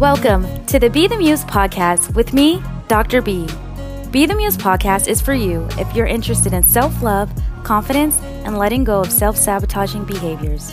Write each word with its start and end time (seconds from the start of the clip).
Welcome 0.00 0.64
to 0.64 0.78
the 0.78 0.88
Be 0.88 1.06
the 1.08 1.18
Muse 1.18 1.44
podcast 1.44 2.14
with 2.14 2.32
me, 2.32 2.62
Dr. 2.88 3.20
B. 3.20 3.46
Be 4.10 4.24
the 4.24 4.34
Muse 4.34 4.56
podcast 4.56 5.08
is 5.08 5.20
for 5.20 5.34
you 5.34 5.68
if 5.72 5.94
you're 5.94 6.06
interested 6.06 6.54
in 6.54 6.62
self 6.62 7.02
love, 7.02 7.30
confidence, 7.64 8.18
and 8.46 8.56
letting 8.56 8.82
go 8.82 9.00
of 9.02 9.12
self 9.12 9.36
sabotaging 9.36 10.06
behaviors. 10.06 10.72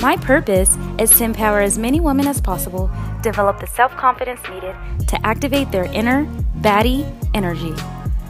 My 0.00 0.16
purpose 0.16 0.76
is 0.98 1.16
to 1.18 1.22
empower 1.22 1.60
as 1.60 1.78
many 1.78 2.00
women 2.00 2.26
as 2.26 2.40
possible 2.40 2.90
develop 3.22 3.60
the 3.60 3.68
self 3.68 3.96
confidence 3.96 4.40
needed 4.50 4.74
to 5.06 5.24
activate 5.24 5.70
their 5.70 5.84
inner 5.84 6.24
baddie 6.58 7.06
energy. 7.32 7.76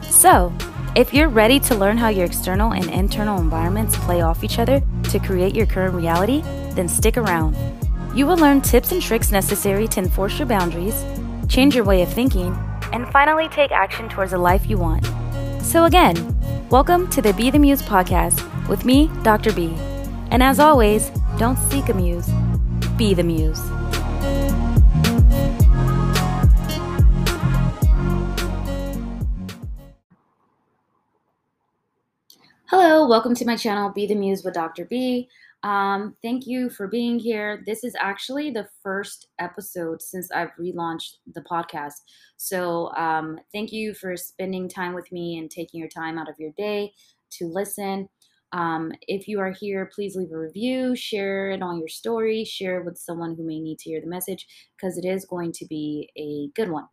So, 0.03 0.53
if 0.95 1.11
you're 1.11 1.27
ready 1.27 1.59
to 1.61 1.73
learn 1.73 1.97
how 1.97 2.09
your 2.09 2.25
external 2.25 2.73
and 2.73 2.87
internal 2.91 3.41
environments 3.41 3.97
play 3.97 4.21
off 4.21 4.43
each 4.43 4.59
other 4.59 4.83
to 5.05 5.17
create 5.17 5.55
your 5.55 5.65
current 5.65 5.95
reality, 5.95 6.41
then 6.75 6.87
stick 6.87 7.17
around. 7.17 7.55
You 8.15 8.25
will 8.25 8.37
learn 8.37 8.61
tips 8.61 8.93
and 8.93 9.01
tricks 9.01 9.29
necessary 9.29 9.89
to 9.89 9.99
enforce 9.99 10.39
your 10.39 10.47
boundaries, 10.47 11.03
change 11.49 11.75
your 11.75 11.83
way 11.83 12.01
of 12.01 12.07
thinking, 12.07 12.57
and 12.93 13.05
finally 13.09 13.49
take 13.49 13.73
action 13.73 14.07
towards 14.07 14.31
a 14.31 14.37
life 14.37 14.69
you 14.69 14.77
want. 14.77 15.05
So, 15.61 15.83
again, 15.83 16.15
welcome 16.69 17.09
to 17.09 17.21
the 17.21 17.33
Be 17.33 17.49
the 17.49 17.59
Muse 17.59 17.81
podcast 17.81 18.39
with 18.69 18.85
me, 18.85 19.11
Dr. 19.23 19.51
B. 19.51 19.75
And 20.31 20.41
as 20.41 20.61
always, 20.61 21.11
don't 21.37 21.57
seek 21.57 21.89
a 21.89 21.93
muse, 21.93 22.29
be 22.95 23.13
the 23.13 23.23
muse. 23.23 23.59
Hello, 32.67 33.09
welcome 33.09 33.35
to 33.35 33.45
my 33.45 33.57
channel, 33.57 33.89
Be 33.89 34.07
the 34.07 34.15
Muse 34.15 34.41
with 34.41 34.53
Dr. 34.53 34.85
B. 34.85 35.27
Um, 35.65 36.15
thank 36.21 36.45
you 36.45 36.69
for 36.69 36.87
being 36.87 37.17
here. 37.17 37.63
This 37.65 37.83
is 37.83 37.95
actually 37.99 38.51
the 38.51 38.67
first 38.83 39.29
episode 39.39 39.99
since 39.99 40.29
I've 40.31 40.51
relaunched 40.61 41.15
the 41.33 41.41
podcast. 41.41 42.03
So, 42.37 42.91
um, 42.95 43.39
thank 43.51 43.71
you 43.71 43.95
for 43.95 44.15
spending 44.15 44.69
time 44.69 44.93
with 44.93 45.11
me 45.11 45.39
and 45.39 45.49
taking 45.49 45.79
your 45.79 45.89
time 45.89 46.19
out 46.19 46.29
of 46.29 46.35
your 46.37 46.51
day 46.55 46.93
to 47.31 47.47
listen. 47.47 48.09
Um, 48.51 48.91
if 49.07 49.27
you 49.27 49.39
are 49.39 49.55
here, 49.59 49.89
please 49.91 50.15
leave 50.15 50.31
a 50.31 50.37
review, 50.37 50.95
share 50.95 51.49
it 51.49 51.63
on 51.63 51.79
your 51.79 51.87
story, 51.87 52.45
share 52.45 52.79
it 52.79 52.85
with 52.85 52.99
someone 52.99 53.33
who 53.35 53.43
may 53.43 53.59
need 53.59 53.79
to 53.79 53.89
hear 53.89 54.01
the 54.01 54.07
message 54.07 54.45
because 54.77 54.99
it 54.99 55.05
is 55.05 55.25
going 55.25 55.51
to 55.53 55.65
be 55.65 56.11
a 56.15 56.49
good 56.55 56.69
one. 56.69 56.85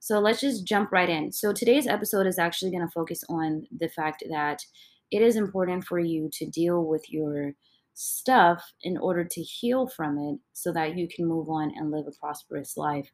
So, 0.00 0.18
let's 0.18 0.40
just 0.40 0.66
jump 0.66 0.90
right 0.90 1.08
in. 1.08 1.30
So, 1.30 1.52
today's 1.52 1.86
episode 1.86 2.26
is 2.26 2.36
actually 2.36 2.72
going 2.72 2.84
to 2.84 2.92
focus 2.92 3.22
on 3.28 3.68
the 3.78 3.88
fact 3.88 4.24
that 4.28 4.64
it 5.12 5.22
is 5.22 5.36
important 5.36 5.84
for 5.84 6.00
you 6.00 6.28
to 6.32 6.46
deal 6.46 6.84
with 6.84 7.04
your 7.12 7.54
stuff 7.98 8.72
in 8.82 8.96
order 8.96 9.24
to 9.24 9.42
heal 9.42 9.86
from 9.88 10.18
it 10.18 10.40
so 10.52 10.72
that 10.72 10.96
you 10.96 11.08
can 11.08 11.26
move 11.26 11.48
on 11.48 11.72
and 11.76 11.90
live 11.90 12.06
a 12.06 12.12
prosperous 12.12 12.76
life. 12.76 13.10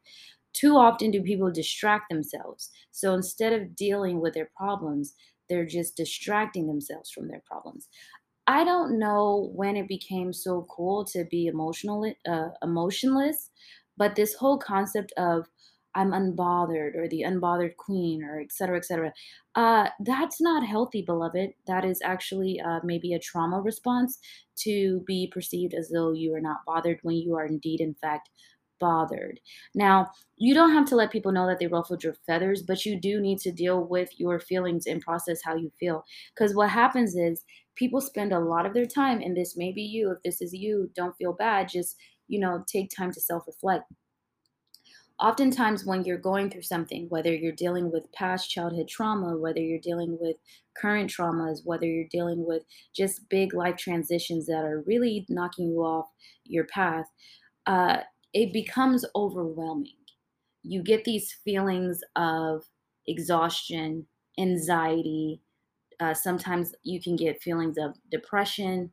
Too 0.53 0.77
often 0.77 1.11
do 1.11 1.23
people 1.23 1.51
distract 1.51 2.11
themselves. 2.11 2.71
So 2.93 3.15
instead 3.15 3.53
of 3.53 3.75
dealing 3.75 4.21
with 4.21 4.35
their 4.35 4.51
problems, 4.57 5.15
they're 5.49 5.67
just 5.67 5.97
distracting 5.97 6.67
themselves 6.69 7.11
from 7.11 7.29
their 7.29 7.43
problems. 7.45 7.89
I 8.47 8.65
don't 8.65 8.99
know 8.99 9.51
when 9.55 9.77
it 9.77 9.89
became 9.89 10.33
so 10.33 10.67
cool 10.71 11.05
to 11.07 11.25
be 11.25 11.47
emotional, 11.47 12.13
uh, 12.29 12.51
emotionless, 12.63 13.51
but 13.97 14.17
this 14.17 14.35
whole 14.35 14.59
concept 14.59 15.13
of 15.17 15.49
I'm 15.95 16.11
unbothered 16.11 16.97
or 16.97 17.09
the 17.09 17.23
unbothered 17.23 17.77
queen 17.77 18.23
or 18.23 18.41
et 18.41 18.53
cetera, 18.53 18.77
et 18.77 18.85
cetera. 18.85 19.13
Uh, 19.55 19.89
that's 20.01 20.41
not 20.41 20.67
healthy, 20.67 21.03
beloved. 21.03 21.51
That 21.67 21.85
is 21.85 22.01
actually 22.03 22.61
uh, 22.61 22.81
maybe 22.83 23.13
a 23.15 23.19
trauma 23.19 23.61
response 23.61 24.19
to 24.57 25.01
be 25.07 25.31
perceived 25.33 25.75
as 25.75 25.91
though 25.91 26.13
you 26.13 26.35
are 26.35 26.41
not 26.41 26.65
bothered 26.67 26.99
when 27.03 27.17
you 27.17 27.37
are 27.37 27.47
indeed, 27.47 27.81
in 27.81 27.95
fact, 27.95 28.31
bothered. 28.81 29.41
Now, 29.75 30.11
you 30.37 30.53
don't 30.55 30.73
have 30.73 30.87
to 30.87 30.97
let 30.97 31.13
people 31.13 31.33
know 31.33 31.47
that 31.47 31.59
they 31.59 31.69
ruffled 31.69 32.03
your 32.03 32.17
feathers, 32.27 32.63
but 32.63 32.85
you 32.85 33.01
do 33.01 33.21
need 33.21 33.39
to 33.41 33.53
deal 33.53 33.85
with 33.85 34.11
your 34.19 34.41
feelings 34.41 34.87
and 34.87 35.01
process 35.01 35.41
how 35.45 35.55
you 35.55 35.71
feel. 35.79 36.05
Because 36.35 36.55
what 36.55 36.71
happens 36.71 37.15
is 37.15 37.45
people 37.77 38.01
spend 38.01 38.33
a 38.33 38.39
lot 38.41 38.67
of 38.67 38.75
their 38.75 38.87
time, 38.87 39.21
and 39.21 39.37
this 39.37 39.57
may 39.57 39.73
be 39.73 39.83
you. 39.83 40.11
If 40.11 40.23
this 40.23 40.43
is 40.43 40.53
you, 40.53 40.91
don't 40.95 41.17
feel 41.17 41.33
bad. 41.33 41.69
Just, 41.69 41.97
you 42.29 42.41
know, 42.41 42.65
take 42.67 42.91
time 42.91 43.13
to 43.13 43.21
self 43.21 43.47
reflect 43.47 43.85
oftentimes 45.21 45.85
when 45.85 46.05
you're 46.05 46.19
going 46.19 46.51
through 46.51 46.63
something, 46.63 47.09
whether 47.09 47.33
you're 47.33 47.53
dealing 47.53 47.91
with 47.91 48.11
past 48.13 48.51
childhood 48.51 48.89
trauma, 48.89 49.37
whether 49.37 49.61
you're 49.61 49.79
dealing 49.79 50.19
with 50.21 50.37
current 50.77 51.11
traumas, 51.11 51.65
whether 51.65 51.87
you're 51.87 52.09
dealing 52.11 52.45
with 52.47 52.65
just 52.95 53.29
big 53.29 53.55
life 53.55 53.77
transitions 53.77 54.47
that 54.47 54.65
are 54.65 54.83
really 54.87 55.25
knocking 55.29 55.69
you 55.71 55.85
off 55.85 56.11
your 56.45 56.65
path, 56.65 57.07
uh, 57.67 58.01
it 58.33 58.53
becomes 58.53 59.05
overwhelming. 59.15 59.97
You 60.63 60.83
get 60.83 61.05
these 61.05 61.33
feelings 61.33 62.01
of 62.17 62.65
exhaustion, 63.07 64.07
anxiety. 64.39 65.41
Uh, 66.01 66.15
sometimes 66.15 66.75
you 66.83 67.01
can 67.01 67.15
get 67.15 67.43
feelings 67.43 67.79
of 67.79 67.97
depression, 68.11 68.93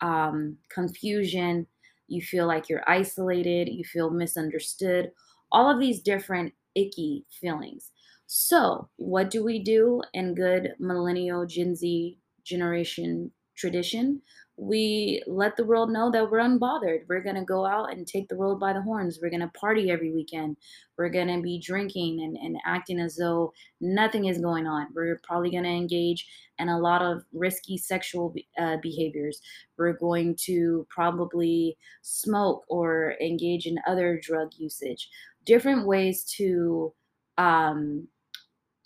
um, 0.00 0.58
confusion. 0.70 1.66
You 2.06 2.22
feel 2.22 2.46
like 2.46 2.70
you're 2.70 2.88
isolated. 2.88 3.68
You 3.68 3.84
feel 3.84 4.10
misunderstood 4.10 5.12
all 5.52 5.70
of 5.70 5.80
these 5.80 6.00
different 6.00 6.54
icky 6.74 7.24
feelings. 7.30 7.90
So, 8.26 8.88
what 8.96 9.30
do 9.30 9.42
we 9.42 9.58
do 9.58 10.02
in 10.12 10.34
good 10.34 10.74
millennial 10.78 11.46
Gen 11.46 11.74
Z 11.74 12.18
generation 12.44 13.32
tradition? 13.56 14.20
We 14.58 15.22
let 15.26 15.56
the 15.56 15.64
world 15.64 15.90
know 15.90 16.10
that 16.10 16.30
we're 16.30 16.40
unbothered. 16.40 17.02
We're 17.08 17.22
going 17.22 17.36
to 17.36 17.44
go 17.44 17.64
out 17.64 17.92
and 17.92 18.06
take 18.06 18.28
the 18.28 18.36
world 18.36 18.58
by 18.58 18.72
the 18.72 18.82
horns. 18.82 19.18
We're 19.22 19.30
going 19.30 19.40
to 19.40 19.48
party 19.58 19.90
every 19.90 20.12
weekend. 20.12 20.56
We're 20.98 21.10
going 21.10 21.28
to 21.28 21.40
be 21.40 21.60
drinking 21.60 22.20
and, 22.20 22.36
and 22.36 22.58
acting 22.66 22.98
as 22.98 23.16
though 23.16 23.52
nothing 23.80 24.24
is 24.24 24.40
going 24.40 24.66
on. 24.66 24.88
We're 24.94 25.20
probably 25.22 25.50
going 25.52 25.62
to 25.62 25.70
engage 25.70 26.26
in 26.58 26.68
a 26.68 26.78
lot 26.78 27.02
of 27.02 27.22
risky 27.32 27.78
sexual 27.78 28.34
uh, 28.58 28.78
behaviors. 28.82 29.40
We're 29.78 29.96
going 29.96 30.36
to 30.46 30.86
probably 30.90 31.78
smoke 32.02 32.64
or 32.68 33.14
engage 33.20 33.64
in 33.64 33.78
other 33.86 34.20
drug 34.20 34.50
usage 34.58 35.08
different 35.48 35.86
ways 35.88 36.24
to 36.38 36.94
um, 37.38 38.08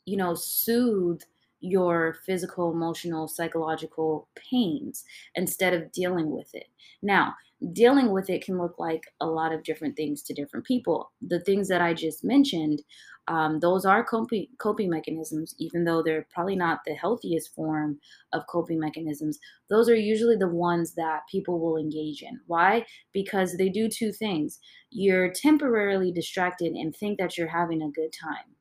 you 0.07 0.17
know 0.17 0.35
soothe 0.35 1.23
your 1.61 2.17
physical 2.27 2.73
emotional 2.73 3.29
psychological 3.29 4.29
pains 4.35 5.05
instead 5.37 5.75
of 5.75 5.93
dealing 5.93 6.31
with 6.31 6.55
it. 6.55 6.69
Now 7.03 7.35
dealing 7.73 8.11
with 8.13 8.29
it 8.31 8.45
can 8.45 8.59
look 8.59 8.79
like 8.79 9.05
a 9.21 9.27
lot 9.27 9.53
of 9.53 9.63
different 9.63 9.97
things 9.97 10.23
to 10.25 10.35
different 10.35 10.67
people. 10.67 11.13
The 11.23 11.41
things 11.41 11.69
that 11.69 11.81
i 11.83 11.95
just 11.95 12.25
mentioned 12.25 12.83
um, 13.29 13.61
those 13.61 13.85
are 13.85 14.05
coping, 14.05 14.49
coping 14.59 14.91
mechanisms, 14.91 15.55
even 15.59 15.85
though 15.85 16.03
they're 16.03 16.27
probably 16.33 16.57
not 16.57 16.81
the 16.85 16.95
healthiest 16.95 17.55
form 17.55 18.01
of 18.33 18.47
coping 18.49 18.81
mechanisms. 18.81 19.39
Those 19.71 19.89
are 19.89 19.97
usually 19.97 20.37
the 20.37 20.49
ones 20.49 20.95
that 20.95 21.21
people 21.31 21.61
will 21.61 21.77
engage 21.77 22.23
in. 22.23 22.41
Why? 22.47 22.85
Because 23.13 23.57
they 23.57 23.69
do 23.69 23.89
two 23.89 24.13
things. 24.13 24.59
You're 24.91 25.33
temporarily 25.33 26.11
distracted 26.11 26.73
and 26.73 26.95
think 26.95 27.19
that 27.19 27.39
you're 27.39 27.49
having 27.49 27.83
a 27.83 27.91
good 27.91 28.13
time. 28.13 28.57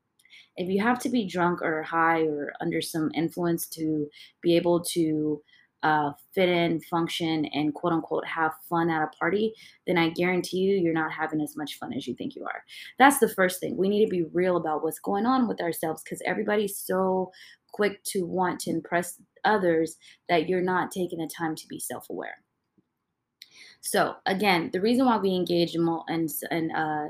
If 0.58 0.70
you 0.70 0.84
have 0.84 1.00
to 1.00 1.10
be 1.10 1.26
drunk 1.28 1.62
or 1.62 1.82
high 1.82 2.22
or 2.22 2.54
under 2.62 2.82
some 2.82 3.10
influence 3.16 3.68
to 3.70 4.08
be 4.42 4.56
able 4.56 4.84
to 4.92 5.42
uh, 5.84 6.12
fit 6.34 6.50
in, 6.50 6.80
function, 6.82 7.46
and 7.46 7.74
quote 7.74 7.94
unquote 7.94 8.26
have 8.26 8.54
fun 8.70 8.90
at 8.90 9.04
a 9.04 9.08
party, 9.18 9.54
then 9.88 9.98
I 9.98 10.10
guarantee 10.10 10.58
you 10.58 10.78
you're 10.78 10.94
not 10.94 11.12
having 11.12 11.42
as 11.42 11.58
much 11.58 11.78
fun 11.78 11.94
as 11.94 12.08
you 12.08 12.16
think 12.16 12.36
you 12.36 12.44
are. 12.46 12.64
That's 13.00 13.20
the 13.20 13.30
first 13.30 13.60
thing. 13.60 13.78
We 13.78 13.90
need 13.90 14.06
to 14.06 14.10
be 14.10 14.24
real 14.34 14.58
about 14.58 14.84
what's 14.84 15.00
going 15.00 15.26
on 15.26 15.48
with 15.48 15.62
ourselves 15.62 16.04
because 16.04 16.22
everybody's 16.26 16.78
so 16.78 17.32
quick 17.72 18.04
to 18.04 18.26
want 18.26 18.60
to 18.62 18.70
impress 18.70 19.22
others 19.46 19.98
that 20.30 20.48
you're 20.48 20.62
not 20.62 20.92
taking 20.92 21.20
the 21.20 21.30
time 21.36 21.56
to 21.56 21.68
be 21.68 21.80
self 21.80 22.10
aware. 22.10 22.38
So, 23.82 24.16
again, 24.28 24.70
the 24.72 24.82
reason 24.82 25.06
why 25.06 25.18
we 25.18 25.34
engage 25.34 25.76
in, 25.76 25.88
and 26.08 26.72
uh, 26.72 27.08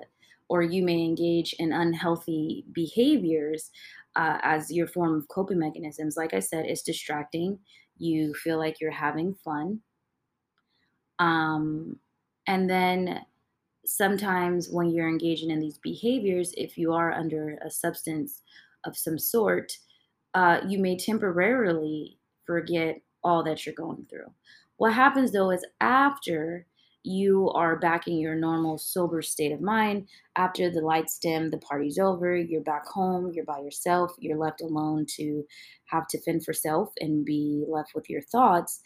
or 0.47 0.61
you 0.61 0.83
may 0.83 1.03
engage 1.03 1.53
in 1.59 1.73
unhealthy 1.73 2.65
behaviors 2.73 3.71
uh, 4.15 4.37
as 4.41 4.71
your 4.71 4.87
form 4.87 5.15
of 5.15 5.27
coping 5.27 5.59
mechanisms, 5.59 6.17
like 6.17 6.33
I 6.33 6.39
said, 6.39 6.65
is 6.65 6.81
distracting 6.81 7.59
you 8.01 8.33
feel 8.33 8.57
like 8.57 8.81
you're 8.81 8.91
having 8.91 9.33
fun. 9.33 9.79
Um, 11.19 11.99
and 12.47 12.69
then 12.69 13.21
sometimes 13.85 14.69
when 14.69 14.89
you're 14.89 15.09
engaging 15.09 15.51
in 15.51 15.59
these 15.59 15.77
behaviors, 15.77 16.53
if 16.57 16.77
you 16.77 16.93
are 16.93 17.11
under 17.11 17.59
a 17.63 17.69
substance 17.69 18.41
of 18.85 18.97
some 18.97 19.19
sort, 19.19 19.71
uh, 20.33 20.61
you 20.67 20.79
may 20.79 20.97
temporarily 20.97 22.17
forget 22.45 23.01
all 23.23 23.43
that 23.43 23.65
you're 23.65 23.75
going 23.75 24.05
through. 24.09 24.31
What 24.77 24.93
happens 24.93 25.31
though 25.31 25.51
is 25.51 25.65
after 25.79 26.65
you 27.03 27.49
are 27.51 27.77
back 27.77 28.07
in 28.07 28.17
your 28.17 28.35
normal 28.35 28.77
sober 28.77 29.21
state 29.21 29.51
of 29.51 29.61
mind. 29.61 30.07
After 30.35 30.69
the 30.69 30.81
lights 30.81 31.17
dim, 31.17 31.49
the 31.49 31.57
party's 31.57 31.97
over, 31.97 32.35
you're 32.35 32.61
back 32.61 32.85
home, 32.85 33.31
you're 33.33 33.45
by 33.45 33.59
yourself, 33.59 34.13
you're 34.19 34.37
left 34.37 34.61
alone 34.61 35.05
to 35.17 35.43
have 35.85 36.07
to 36.09 36.21
fend 36.21 36.45
for 36.45 36.53
self 36.53 36.93
and 36.99 37.25
be 37.25 37.65
left 37.67 37.95
with 37.95 38.09
your 38.09 38.21
thoughts. 38.21 38.81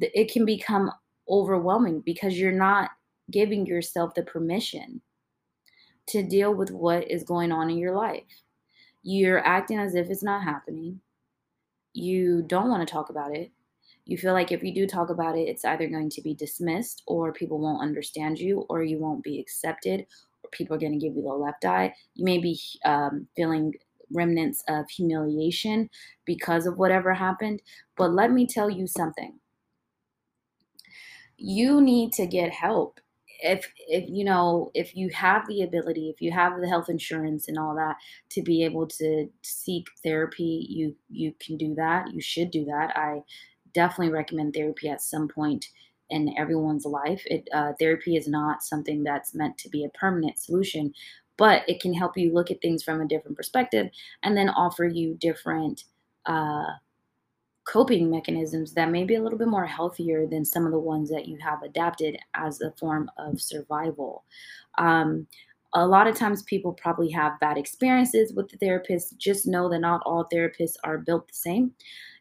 It 0.00 0.32
can 0.32 0.44
become 0.44 0.90
overwhelming 1.28 2.00
because 2.00 2.38
you're 2.38 2.52
not 2.52 2.90
giving 3.30 3.66
yourself 3.66 4.14
the 4.14 4.22
permission 4.22 5.00
to 6.08 6.22
deal 6.22 6.54
with 6.54 6.70
what 6.70 7.10
is 7.10 7.24
going 7.24 7.52
on 7.52 7.70
in 7.70 7.78
your 7.78 7.94
life. 7.94 8.24
You're 9.02 9.44
acting 9.46 9.78
as 9.78 9.94
if 9.94 10.10
it's 10.10 10.22
not 10.22 10.42
happening. 10.42 11.00
You 11.92 12.42
don't 12.42 12.68
want 12.68 12.86
to 12.86 12.92
talk 12.92 13.10
about 13.10 13.34
it. 13.34 13.52
You 14.06 14.18
feel 14.18 14.32
like 14.32 14.52
if 14.52 14.62
you 14.62 14.74
do 14.74 14.86
talk 14.86 15.10
about 15.10 15.36
it, 15.36 15.48
it's 15.48 15.64
either 15.64 15.88
going 15.88 16.10
to 16.10 16.22
be 16.22 16.34
dismissed 16.34 17.02
or 17.06 17.32
people 17.32 17.58
won't 17.58 17.82
understand 17.82 18.38
you 18.38 18.66
or 18.68 18.82
you 18.82 18.98
won't 18.98 19.24
be 19.24 19.40
accepted 19.40 20.06
or 20.42 20.50
people 20.50 20.76
are 20.76 20.80
going 20.80 20.98
to 20.98 20.98
give 20.98 21.16
you 21.16 21.22
the 21.22 21.28
left 21.28 21.64
eye. 21.64 21.94
You 22.14 22.24
may 22.24 22.38
be 22.38 22.60
um, 22.84 23.28
feeling 23.34 23.74
remnants 24.12 24.62
of 24.68 24.88
humiliation 24.90 25.88
because 26.26 26.66
of 26.66 26.78
whatever 26.78 27.14
happened. 27.14 27.62
But 27.96 28.12
let 28.12 28.30
me 28.30 28.46
tell 28.46 28.68
you 28.68 28.86
something 28.86 29.40
you 31.36 31.80
need 31.80 32.12
to 32.12 32.26
get 32.26 32.52
help 32.52 33.00
if 33.40 33.70
if 33.88 34.08
you 34.08 34.24
know 34.24 34.70
if 34.74 34.96
you 34.96 35.10
have 35.10 35.46
the 35.48 35.62
ability 35.62 36.08
if 36.08 36.20
you 36.22 36.30
have 36.30 36.60
the 36.60 36.68
health 36.68 36.88
insurance 36.88 37.48
and 37.48 37.58
all 37.58 37.74
that 37.74 37.96
to 38.30 38.42
be 38.42 38.64
able 38.64 38.86
to 38.86 39.28
seek 39.42 39.86
therapy 40.02 40.66
you 40.70 40.94
you 41.10 41.34
can 41.40 41.56
do 41.56 41.74
that 41.74 42.06
you 42.12 42.20
should 42.20 42.50
do 42.50 42.64
that 42.64 42.96
i 42.96 43.20
definitely 43.74 44.12
recommend 44.12 44.54
therapy 44.54 44.88
at 44.88 45.02
some 45.02 45.28
point 45.28 45.66
in 46.10 46.34
everyone's 46.38 46.84
life 46.84 47.22
it 47.26 47.48
uh, 47.54 47.72
therapy 47.78 48.16
is 48.16 48.28
not 48.28 48.62
something 48.62 49.02
that's 49.02 49.34
meant 49.34 49.56
to 49.58 49.68
be 49.68 49.84
a 49.84 49.98
permanent 49.98 50.38
solution 50.38 50.92
but 51.36 51.62
it 51.68 51.80
can 51.80 51.92
help 51.92 52.16
you 52.16 52.32
look 52.32 52.50
at 52.50 52.60
things 52.60 52.82
from 52.82 53.00
a 53.00 53.08
different 53.08 53.36
perspective 53.36 53.88
and 54.22 54.36
then 54.36 54.48
offer 54.50 54.84
you 54.84 55.14
different 55.14 55.84
uh, 56.26 56.64
coping 57.64 58.10
mechanisms 58.10 58.72
that 58.74 58.90
may 58.90 59.04
be 59.04 59.14
a 59.14 59.22
little 59.22 59.38
bit 59.38 59.48
more 59.48 59.66
healthier 59.66 60.26
than 60.26 60.44
some 60.44 60.66
of 60.66 60.72
the 60.72 60.78
ones 60.78 61.10
that 61.10 61.26
you 61.26 61.38
have 61.38 61.62
adapted 61.62 62.16
as 62.34 62.60
a 62.60 62.70
form 62.72 63.10
of 63.18 63.40
survival. 63.40 64.24
Um, 64.78 65.26
a 65.72 65.86
lot 65.86 66.06
of 66.06 66.14
times 66.14 66.42
people 66.44 66.72
probably 66.72 67.10
have 67.10 67.40
bad 67.40 67.58
experiences 67.58 68.32
with 68.32 68.48
the 68.48 68.58
therapist. 68.58 69.18
Just 69.18 69.46
know 69.46 69.68
that 69.70 69.80
not 69.80 70.02
all 70.06 70.28
therapists 70.32 70.76
are 70.84 70.98
built 70.98 71.26
the 71.26 71.34
same. 71.34 71.72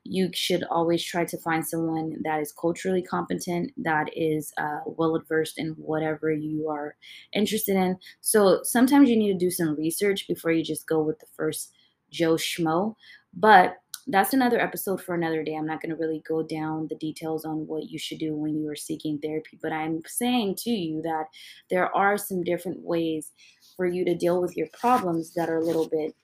You 0.03 0.29
should 0.33 0.63
always 0.63 1.03
try 1.03 1.25
to 1.25 1.37
find 1.37 1.65
someone 1.65 2.17
that 2.23 2.41
is 2.41 2.51
culturally 2.51 3.01
competent, 3.01 3.71
that 3.77 4.09
is 4.15 4.51
uh, 4.57 4.79
well 4.85 5.21
versed 5.27 5.57
in 5.57 5.69
whatever 5.71 6.31
you 6.31 6.69
are 6.69 6.95
interested 7.33 7.75
in. 7.75 7.97
So 8.21 8.59
sometimes 8.63 9.09
you 9.09 9.17
need 9.17 9.31
to 9.31 9.45
do 9.45 9.51
some 9.51 9.75
research 9.75 10.27
before 10.27 10.51
you 10.51 10.63
just 10.63 10.87
go 10.87 11.01
with 11.01 11.19
the 11.19 11.27
first 11.35 11.71
Joe 12.11 12.35
Schmo. 12.35 12.95
But 13.33 13.77
that's 14.07 14.33
another 14.33 14.59
episode 14.59 15.01
for 15.01 15.15
another 15.15 15.43
day. 15.43 15.55
I'm 15.55 15.65
not 15.65 15.81
going 15.81 15.91
to 15.91 15.95
really 15.95 16.23
go 16.27 16.43
down 16.43 16.87
the 16.89 16.95
details 16.95 17.45
on 17.45 17.67
what 17.67 17.89
you 17.89 17.97
should 17.97 18.19
do 18.19 18.35
when 18.35 18.57
you 18.57 18.69
are 18.69 18.75
seeking 18.75 19.17
therapy, 19.17 19.57
but 19.61 19.71
I'm 19.71 20.01
saying 20.05 20.55
to 20.59 20.69
you 20.69 21.01
that 21.03 21.25
there 21.69 21.95
are 21.95 22.17
some 22.17 22.43
different 22.43 22.81
ways 22.81 23.31
for 23.77 23.85
you 23.85 24.03
to 24.05 24.15
deal 24.15 24.41
with 24.41 24.57
your 24.57 24.67
problems 24.77 25.33
that 25.35 25.49
are 25.49 25.57
a 25.57 25.63
little 25.63 25.87
bit 25.87 26.15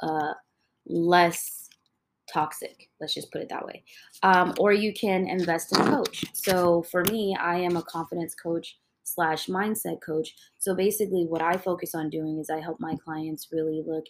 uh, 0.00 0.32
less 0.86 1.59
toxic. 2.32 2.88
Let's 3.00 3.14
just 3.14 3.32
put 3.32 3.42
it 3.42 3.48
that 3.48 3.64
way. 3.64 3.82
Um, 4.22 4.54
or 4.58 4.72
you 4.72 4.92
can 4.92 5.26
invest 5.26 5.74
in 5.74 5.80
a 5.82 5.90
coach. 5.90 6.24
So 6.32 6.82
for 6.90 7.04
me, 7.04 7.36
I 7.40 7.58
am 7.58 7.76
a 7.76 7.82
confidence 7.82 8.34
coach 8.34 8.76
slash 9.04 9.46
mindset 9.46 10.00
coach. 10.00 10.34
So 10.58 10.74
basically, 10.74 11.24
what 11.26 11.42
I 11.42 11.56
focus 11.56 11.94
on 11.94 12.10
doing 12.10 12.38
is 12.38 12.50
I 12.50 12.60
help 12.60 12.78
my 12.80 12.94
clients 13.04 13.48
really 13.52 13.82
look 13.84 14.04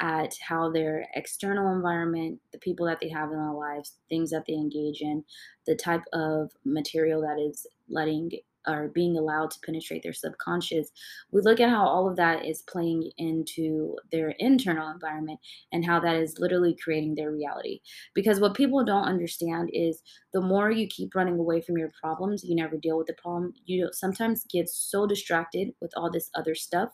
at 0.00 0.34
how 0.46 0.70
their 0.70 1.06
external 1.14 1.72
environment, 1.72 2.40
the 2.52 2.58
people 2.58 2.86
that 2.86 3.00
they 3.00 3.08
have 3.08 3.30
in 3.30 3.36
their 3.36 3.52
lives, 3.52 3.96
things 4.08 4.30
that 4.30 4.44
they 4.46 4.54
engage 4.54 5.00
in, 5.00 5.24
the 5.66 5.74
type 5.74 6.04
of 6.12 6.50
material 6.64 7.20
that 7.22 7.38
is 7.40 7.66
letting 7.88 8.30
are 8.66 8.88
being 8.88 9.16
allowed 9.16 9.50
to 9.50 9.58
penetrate 9.64 10.02
their 10.02 10.12
subconscious, 10.12 10.90
we 11.30 11.40
look 11.42 11.60
at 11.60 11.70
how 11.70 11.86
all 11.86 12.08
of 12.08 12.16
that 12.16 12.44
is 12.44 12.62
playing 12.62 13.10
into 13.18 13.96
their 14.10 14.30
internal 14.38 14.90
environment 14.90 15.40
and 15.72 15.84
how 15.84 16.00
that 16.00 16.16
is 16.16 16.38
literally 16.38 16.76
creating 16.82 17.14
their 17.14 17.30
reality. 17.32 17.80
Because 18.14 18.40
what 18.40 18.54
people 18.54 18.84
don't 18.84 19.08
understand 19.08 19.70
is 19.72 20.02
the 20.32 20.40
more 20.40 20.70
you 20.70 20.86
keep 20.86 21.14
running 21.14 21.38
away 21.38 21.60
from 21.60 21.78
your 21.78 21.92
problems, 22.00 22.44
you 22.44 22.54
never 22.54 22.76
deal 22.76 22.98
with 22.98 23.06
the 23.06 23.14
problem. 23.14 23.52
You 23.64 23.90
sometimes 23.92 24.44
get 24.50 24.68
so 24.68 25.06
distracted 25.06 25.70
with 25.80 25.92
all 25.96 26.10
this 26.10 26.30
other 26.34 26.54
stuff 26.54 26.90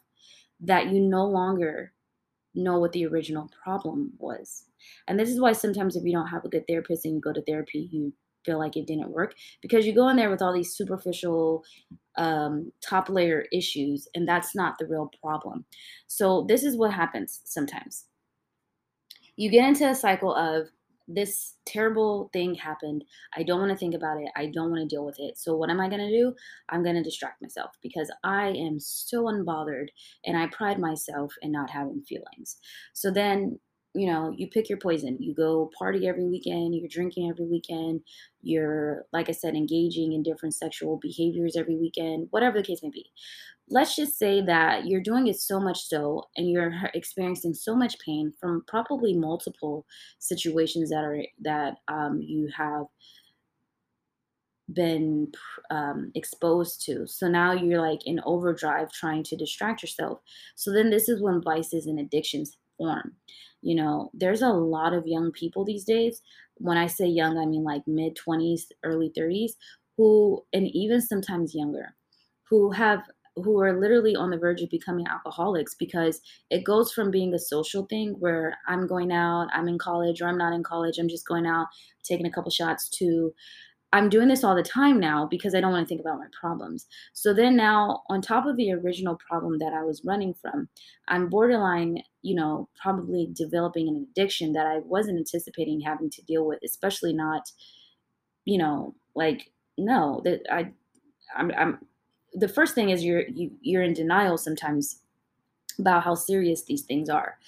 that 0.60 0.90
you 0.92 1.00
no 1.00 1.24
longer 1.24 1.92
know 2.54 2.78
what 2.78 2.92
the 2.92 3.06
original 3.06 3.48
problem 3.62 4.12
was. 4.18 4.64
And 5.06 5.18
this 5.18 5.30
is 5.30 5.40
why 5.40 5.52
sometimes 5.52 5.96
if 5.96 6.04
you 6.04 6.12
don't 6.12 6.28
have 6.28 6.44
a 6.44 6.48
good 6.48 6.66
therapist 6.66 7.04
and 7.04 7.14
you 7.14 7.20
go 7.20 7.32
to 7.32 7.42
therapy, 7.42 7.88
you 7.92 8.12
feel 8.44 8.58
like 8.58 8.76
it 8.76 8.86
didn't 8.86 9.10
work 9.10 9.34
because 9.62 9.86
you 9.86 9.94
go 9.94 10.08
in 10.08 10.16
there 10.16 10.30
with 10.30 10.42
all 10.42 10.52
these 10.52 10.74
superficial 10.74 11.62
um, 12.16 12.72
top 12.86 13.08
layer 13.08 13.44
issues 13.52 14.08
and 14.14 14.26
that's 14.26 14.54
not 14.54 14.76
the 14.78 14.86
real 14.86 15.10
problem 15.22 15.64
so 16.06 16.44
this 16.48 16.64
is 16.64 16.76
what 16.76 16.92
happens 16.92 17.40
sometimes 17.44 18.06
you 19.36 19.50
get 19.50 19.66
into 19.66 19.88
a 19.88 19.94
cycle 19.94 20.34
of 20.34 20.68
this 21.12 21.54
terrible 21.66 22.30
thing 22.32 22.54
happened. 22.54 23.04
I 23.36 23.42
don't 23.42 23.58
want 23.58 23.72
to 23.72 23.76
think 23.76 23.94
about 23.94 24.20
it. 24.20 24.30
I 24.36 24.46
don't 24.46 24.70
want 24.70 24.88
to 24.88 24.94
deal 24.94 25.04
with 25.04 25.18
it. 25.18 25.36
So, 25.36 25.56
what 25.56 25.70
am 25.70 25.80
I 25.80 25.88
going 25.88 26.00
to 26.00 26.10
do? 26.10 26.34
I'm 26.68 26.82
going 26.82 26.96
to 26.96 27.02
distract 27.02 27.42
myself 27.42 27.72
because 27.82 28.10
I 28.22 28.48
am 28.48 28.78
so 28.78 29.24
unbothered 29.24 29.88
and 30.24 30.36
I 30.36 30.46
pride 30.46 30.78
myself 30.78 31.34
in 31.42 31.52
not 31.52 31.70
having 31.70 32.02
feelings. 32.02 32.58
So, 32.92 33.10
then 33.10 33.58
you 33.94 34.06
know, 34.06 34.32
you 34.36 34.46
pick 34.46 34.68
your 34.68 34.78
poison. 34.78 35.16
You 35.20 35.34
go 35.34 35.70
party 35.76 36.06
every 36.06 36.24
weekend, 36.24 36.74
you're 36.74 36.88
drinking 36.88 37.28
every 37.28 37.46
weekend, 37.46 38.02
you're, 38.42 39.04
like 39.12 39.28
I 39.28 39.32
said, 39.32 39.54
engaging 39.54 40.12
in 40.12 40.22
different 40.22 40.54
sexual 40.54 40.98
behaviors 40.98 41.56
every 41.56 41.76
weekend, 41.76 42.28
whatever 42.30 42.58
the 42.58 42.64
case 42.64 42.82
may 42.82 42.90
be. 42.90 43.10
Let's 43.68 43.96
just 43.96 44.18
say 44.18 44.42
that 44.42 44.86
you're 44.86 45.00
doing 45.00 45.28
it 45.28 45.38
so 45.38 45.60
much 45.60 45.84
so 45.88 46.28
and 46.36 46.50
you're 46.50 46.72
experiencing 46.94 47.54
so 47.54 47.74
much 47.74 47.98
pain 48.00 48.32
from 48.40 48.64
probably 48.66 49.14
multiple 49.14 49.86
situations 50.18 50.90
that 50.90 51.04
are 51.04 51.22
that 51.40 51.76
um, 51.86 52.20
you 52.20 52.48
have 52.56 52.86
been 54.72 55.32
um, 55.70 56.12
exposed 56.14 56.84
to. 56.86 57.06
So 57.06 57.28
now 57.28 57.52
you're 57.52 57.80
like 57.80 58.06
in 58.06 58.20
overdrive 58.24 58.92
trying 58.92 59.24
to 59.24 59.36
distract 59.36 59.82
yourself. 59.82 60.20
So 60.54 60.72
then 60.72 60.90
this 60.90 61.08
is 61.08 61.22
when 61.22 61.42
vices 61.42 61.86
and 61.86 61.98
addictions 61.98 62.56
form. 62.80 63.16
You 63.62 63.76
know, 63.76 64.10
there's 64.14 64.42
a 64.42 64.48
lot 64.48 64.94
of 64.94 65.06
young 65.06 65.32
people 65.32 65.64
these 65.66 65.84
days. 65.84 66.22
When 66.56 66.78
I 66.78 66.86
say 66.86 67.06
young, 67.06 67.38
I 67.38 67.46
mean 67.46 67.64
like 67.64 67.82
mid 67.86 68.16
20s, 68.16 68.72
early 68.82 69.10
30s, 69.10 69.56
who, 69.98 70.44
and 70.52 70.66
even 70.68 71.02
sometimes 71.02 71.54
younger, 71.54 71.94
who 72.48 72.72
have 72.72 73.02
who 73.36 73.60
are 73.60 73.80
literally 73.80 74.16
on 74.16 74.30
the 74.30 74.38
verge 74.38 74.60
of 74.60 74.70
becoming 74.70 75.06
alcoholics 75.06 75.74
because 75.74 76.20
it 76.50 76.64
goes 76.64 76.92
from 76.92 77.10
being 77.10 77.32
a 77.32 77.38
social 77.38 77.86
thing 77.86 78.16
where 78.18 78.58
I'm 78.66 78.86
going 78.86 79.12
out, 79.12 79.48
I'm 79.52 79.68
in 79.68 79.78
college, 79.78 80.20
or 80.20 80.28
I'm 80.28 80.36
not 80.38 80.52
in 80.52 80.62
college, 80.64 80.98
I'm 80.98 81.08
just 81.08 81.26
going 81.26 81.46
out, 81.46 81.68
taking 82.02 82.26
a 82.26 82.32
couple 82.32 82.50
shots 82.50 82.88
to 82.98 83.32
I'm 83.92 84.08
doing 84.08 84.28
this 84.28 84.44
all 84.44 84.54
the 84.54 84.62
time 84.62 85.00
now 85.00 85.26
because 85.26 85.54
I 85.54 85.60
don't 85.60 85.72
want 85.72 85.86
to 85.86 85.88
think 85.88 86.00
about 86.00 86.18
my 86.18 86.26
problems. 86.38 86.86
So 87.12 87.34
then 87.34 87.56
now, 87.56 88.02
on 88.08 88.22
top 88.22 88.46
of 88.46 88.56
the 88.56 88.72
original 88.72 89.16
problem 89.16 89.58
that 89.58 89.72
I 89.72 89.82
was 89.82 90.04
running 90.04 90.34
from, 90.34 90.68
I'm 91.08 91.28
borderline, 91.28 91.98
you 92.22 92.36
know, 92.36 92.68
probably 92.80 93.28
developing 93.32 93.88
an 93.88 94.06
addiction 94.10 94.52
that 94.52 94.66
I 94.66 94.78
wasn't 94.84 95.18
anticipating 95.18 95.80
having 95.80 96.10
to 96.10 96.22
deal 96.22 96.46
with, 96.46 96.60
especially 96.64 97.12
not, 97.12 97.50
you 98.44 98.58
know, 98.58 98.94
like 99.14 99.50
no, 99.76 100.20
that 100.24 100.42
I, 100.50 100.72
I'm, 101.36 101.50
I'm. 101.56 101.78
The 102.34 102.48
first 102.48 102.76
thing 102.76 102.90
is 102.90 103.04
you're 103.04 103.26
you, 103.28 103.50
you're 103.60 103.82
in 103.82 103.92
denial 103.92 104.38
sometimes 104.38 105.00
about 105.78 106.04
how 106.04 106.14
serious 106.14 106.62
these 106.62 106.82
things 106.82 107.08
are. 107.08 107.38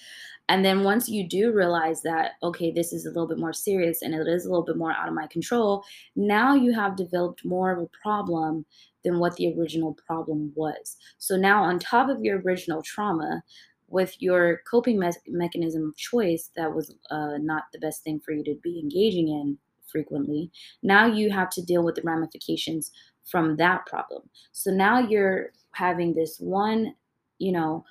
And 0.49 0.63
then 0.63 0.83
once 0.83 1.07
you 1.07 1.27
do 1.27 1.53
realize 1.53 2.01
that, 2.01 2.31
okay, 2.43 2.71
this 2.71 2.91
is 2.91 3.05
a 3.05 3.09
little 3.09 3.27
bit 3.27 3.39
more 3.39 3.53
serious 3.53 4.01
and 4.01 4.13
it 4.13 4.27
is 4.27 4.45
a 4.45 4.49
little 4.49 4.65
bit 4.65 4.77
more 4.77 4.91
out 4.91 5.07
of 5.07 5.13
my 5.13 5.27
control, 5.27 5.83
now 6.15 6.53
you 6.53 6.73
have 6.73 6.97
developed 6.97 7.45
more 7.45 7.71
of 7.71 7.79
a 7.79 7.89
problem 8.01 8.65
than 9.03 9.19
what 9.19 9.35
the 9.35 9.53
original 9.57 9.97
problem 10.05 10.51
was. 10.55 10.97
So 11.17 11.35
now, 11.37 11.63
on 11.63 11.79
top 11.79 12.09
of 12.09 12.21
your 12.21 12.41
original 12.41 12.81
trauma, 12.81 13.41
with 13.87 14.19
your 14.21 14.61
coping 14.69 14.99
me- 14.99 15.11
mechanism 15.27 15.89
of 15.89 15.95
choice 15.95 16.49
that 16.55 16.73
was 16.73 16.93
uh, 17.11 17.37
not 17.37 17.65
the 17.71 17.79
best 17.79 18.03
thing 18.03 18.19
for 18.19 18.31
you 18.31 18.43
to 18.43 18.55
be 18.63 18.79
engaging 18.79 19.27
in 19.27 19.57
frequently, 19.85 20.51
now 20.81 21.05
you 21.05 21.29
have 21.29 21.49
to 21.51 21.61
deal 21.61 21.83
with 21.83 21.95
the 21.95 22.01
ramifications 22.01 22.91
from 23.23 23.55
that 23.57 23.85
problem. 23.85 24.23
So 24.51 24.71
now 24.71 24.99
you're 24.99 25.51
having 25.73 26.13
this 26.13 26.37
one, 26.39 26.95
you 27.37 27.51
know, 27.51 27.85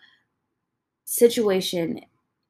situation 1.04 2.00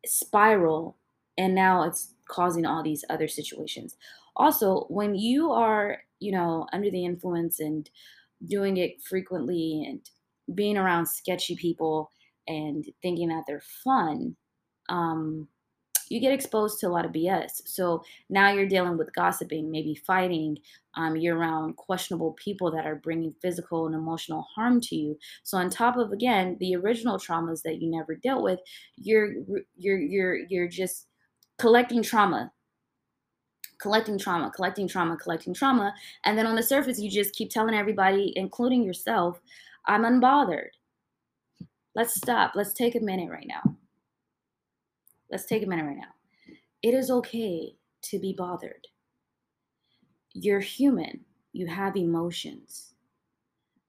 spiral 0.06 0.99
and 1.38 1.54
now 1.54 1.82
it's 1.85 2.14
causing 2.28 2.66
all 2.66 2.82
these 2.82 3.04
other 3.11 3.28
situations. 3.28 3.97
Also 4.37 4.85
when 4.88 5.14
you 5.14 5.52
are 5.52 6.02
you 6.21 6.32
know 6.32 6.66
under 6.73 6.90
the 6.90 7.04
influence 7.04 7.61
and 7.61 7.90
doing 8.47 8.76
it 8.76 9.02
frequently 9.02 9.85
and 9.88 10.11
being 10.56 10.76
around 10.76 11.06
sketchy 11.06 11.56
people 11.56 12.11
and 12.49 12.85
thinking 13.02 13.28
that 13.28 13.44
they're 13.47 13.62
fun 13.85 14.37
um 14.88 15.49
you 16.12 16.21
get 16.21 16.33
exposed 16.33 16.78
to 16.81 16.87
a 16.87 16.90
lot 16.90 17.04
of 17.04 17.12
BS. 17.12 17.62
So 17.64 18.04
now 18.28 18.52
you're 18.52 18.69
dealing 18.69 18.99
with 18.99 19.14
gossiping, 19.14 19.71
maybe 19.71 19.95
fighting. 19.95 20.59
Um, 20.95 21.16
you're 21.16 21.38
around 21.38 21.76
questionable 21.76 22.33
people 22.33 22.71
that 22.73 22.87
are 22.87 22.97
bringing 22.97 23.35
physical 23.40 23.87
and 23.87 23.95
emotional 23.95 24.47
harm 24.54 24.81
to 24.83 24.97
you. 24.97 25.19
So 25.42 25.57
on 25.57 25.71
top 25.71 25.97
of 25.97 26.12
again 26.12 26.57
the 26.61 26.76
original 26.76 27.19
traumas 27.19 27.62
that 27.62 27.81
you 27.81 27.90
never 27.90 28.14
dealt 28.14 28.42
with, 28.42 28.61
you're 28.97 29.33
you're 29.76 29.99
you're 29.99 30.37
you're 30.49 30.69
just 30.69 31.07
collecting 31.59 32.02
trauma 32.02 32.52
collecting 33.81 34.16
trauma, 34.16 34.49
collecting 34.54 34.87
trauma, 34.87 35.16
collecting 35.16 35.52
trauma. 35.52 35.92
And 36.25 36.38
then 36.38 36.47
on 36.47 36.54
the 36.54 36.62
surface, 36.62 37.00
you 37.00 37.11
just 37.11 37.35
keep 37.35 37.50
telling 37.50 37.75
everybody, 37.75 38.33
including 38.37 38.85
yourself, 38.85 39.40
I'm 39.87 40.02
unbothered. 40.02 40.69
Let's 41.97 42.14
stop. 42.14 42.52
Let's 42.54 42.73
take 42.73 42.95
a 42.95 43.00
minute 43.00 43.28
right 43.28 43.49
now. 43.49 43.76
Let's 45.33 45.47
take 45.47 45.65
a 45.65 45.67
minute 45.67 45.87
right 45.87 45.97
now. 45.97 46.55
It 46.83 46.93
is 46.93 47.11
okay 47.11 47.75
to 48.03 48.19
be 48.19 48.35
bothered. 48.37 48.87
You're 50.35 50.61
human, 50.61 51.25
you 51.53 51.67
have 51.67 51.97
emotions. 51.97 52.93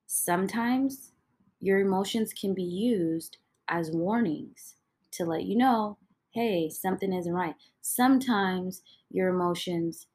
Sometimes 0.08 1.12
your 1.60 1.80
emotions 1.82 2.34
can 2.34 2.54
be 2.54 2.64
used 2.64 3.38
as 3.68 3.92
warnings 3.92 4.76
to 5.12 5.26
let 5.26 5.44
you 5.44 5.58
know 5.58 5.98
hey, 6.34 6.68
something 6.68 7.14
isn't 7.14 7.32
right. 7.32 7.54
Sometimes 7.82 8.82
your 9.12 9.30
emotions 9.30 10.08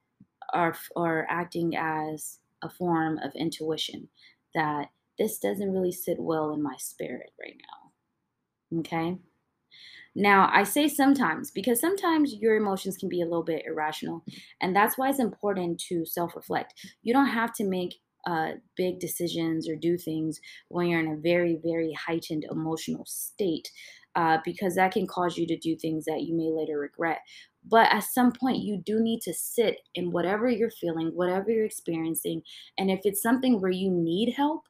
are, 0.53 0.75
are 0.97 1.27
acting 1.31 1.77
as 1.77 2.41
a 2.63 2.69
form 2.69 3.19
of 3.19 3.31
intuition 3.37 4.09
that 4.53 4.87
this 5.17 5.39
doesn't 5.39 5.73
really 5.73 5.93
sit 5.93 6.19
well 6.19 6.53
in 6.53 6.61
my 6.61 6.75
spirit 6.77 7.31
right 7.41 7.57
now. 7.61 8.81
Okay? 8.81 9.17
Now, 10.19 10.51
I 10.53 10.65
say 10.65 10.89
sometimes 10.89 11.53
because 11.53 11.81
sometimes 11.81 12.35
your 12.35 12.57
emotions 12.57 12.97
can 12.97 13.09
be 13.09 13.21
a 13.23 13.25
little 13.25 13.45
bit 13.45 13.65
irrational, 13.65 14.25
and 14.61 14.75
that's 14.75 14.99
why 14.99 15.11
it's 15.11 15.21
important 15.21 15.79
to 15.89 16.05
self 16.05 16.35
reflect. 16.35 16.75
You 17.03 17.13
don't 17.15 17.29
have 17.29 17.53
to 17.55 17.65
make 17.65 17.95
uh, 18.27 18.55
big 18.77 18.99
decisions 18.99 19.69
or 19.69 19.77
do 19.77 19.97
things 19.97 20.41
when 20.71 20.89
you're 20.89 20.99
in 20.99 21.13
a 21.13 21.17
very, 21.17 21.61
very 21.63 21.93
heightened 21.93 22.45
emotional 22.51 23.05
state 23.07 23.71
uh, 24.17 24.39
because 24.45 24.75
that 24.75 24.91
can 24.93 25.07
cause 25.07 25.39
you 25.39 25.47
to 25.47 25.57
do 25.57 25.77
things 25.77 26.05
that 26.07 26.23
you 26.23 26.35
may 26.37 26.51
later 26.51 26.81
regret. 26.81 27.21
But 27.65 27.93
at 27.93 28.03
some 28.03 28.33
point, 28.33 28.59
you 28.59 28.83
do 28.85 29.01
need 29.01 29.21
to 29.23 29.33
sit 29.33 29.83
in 29.95 30.11
whatever 30.11 30.49
you're 30.49 30.71
feeling, 30.71 31.09
whatever 31.15 31.53
you're 31.53 31.65
experiencing. 31.67 32.43
And 32.77 32.91
if 32.91 33.01
it's 33.05 33.23
something 33.23 33.61
where 33.61 33.71
you 33.71 33.89
need 33.91 34.35
help, 34.35 34.65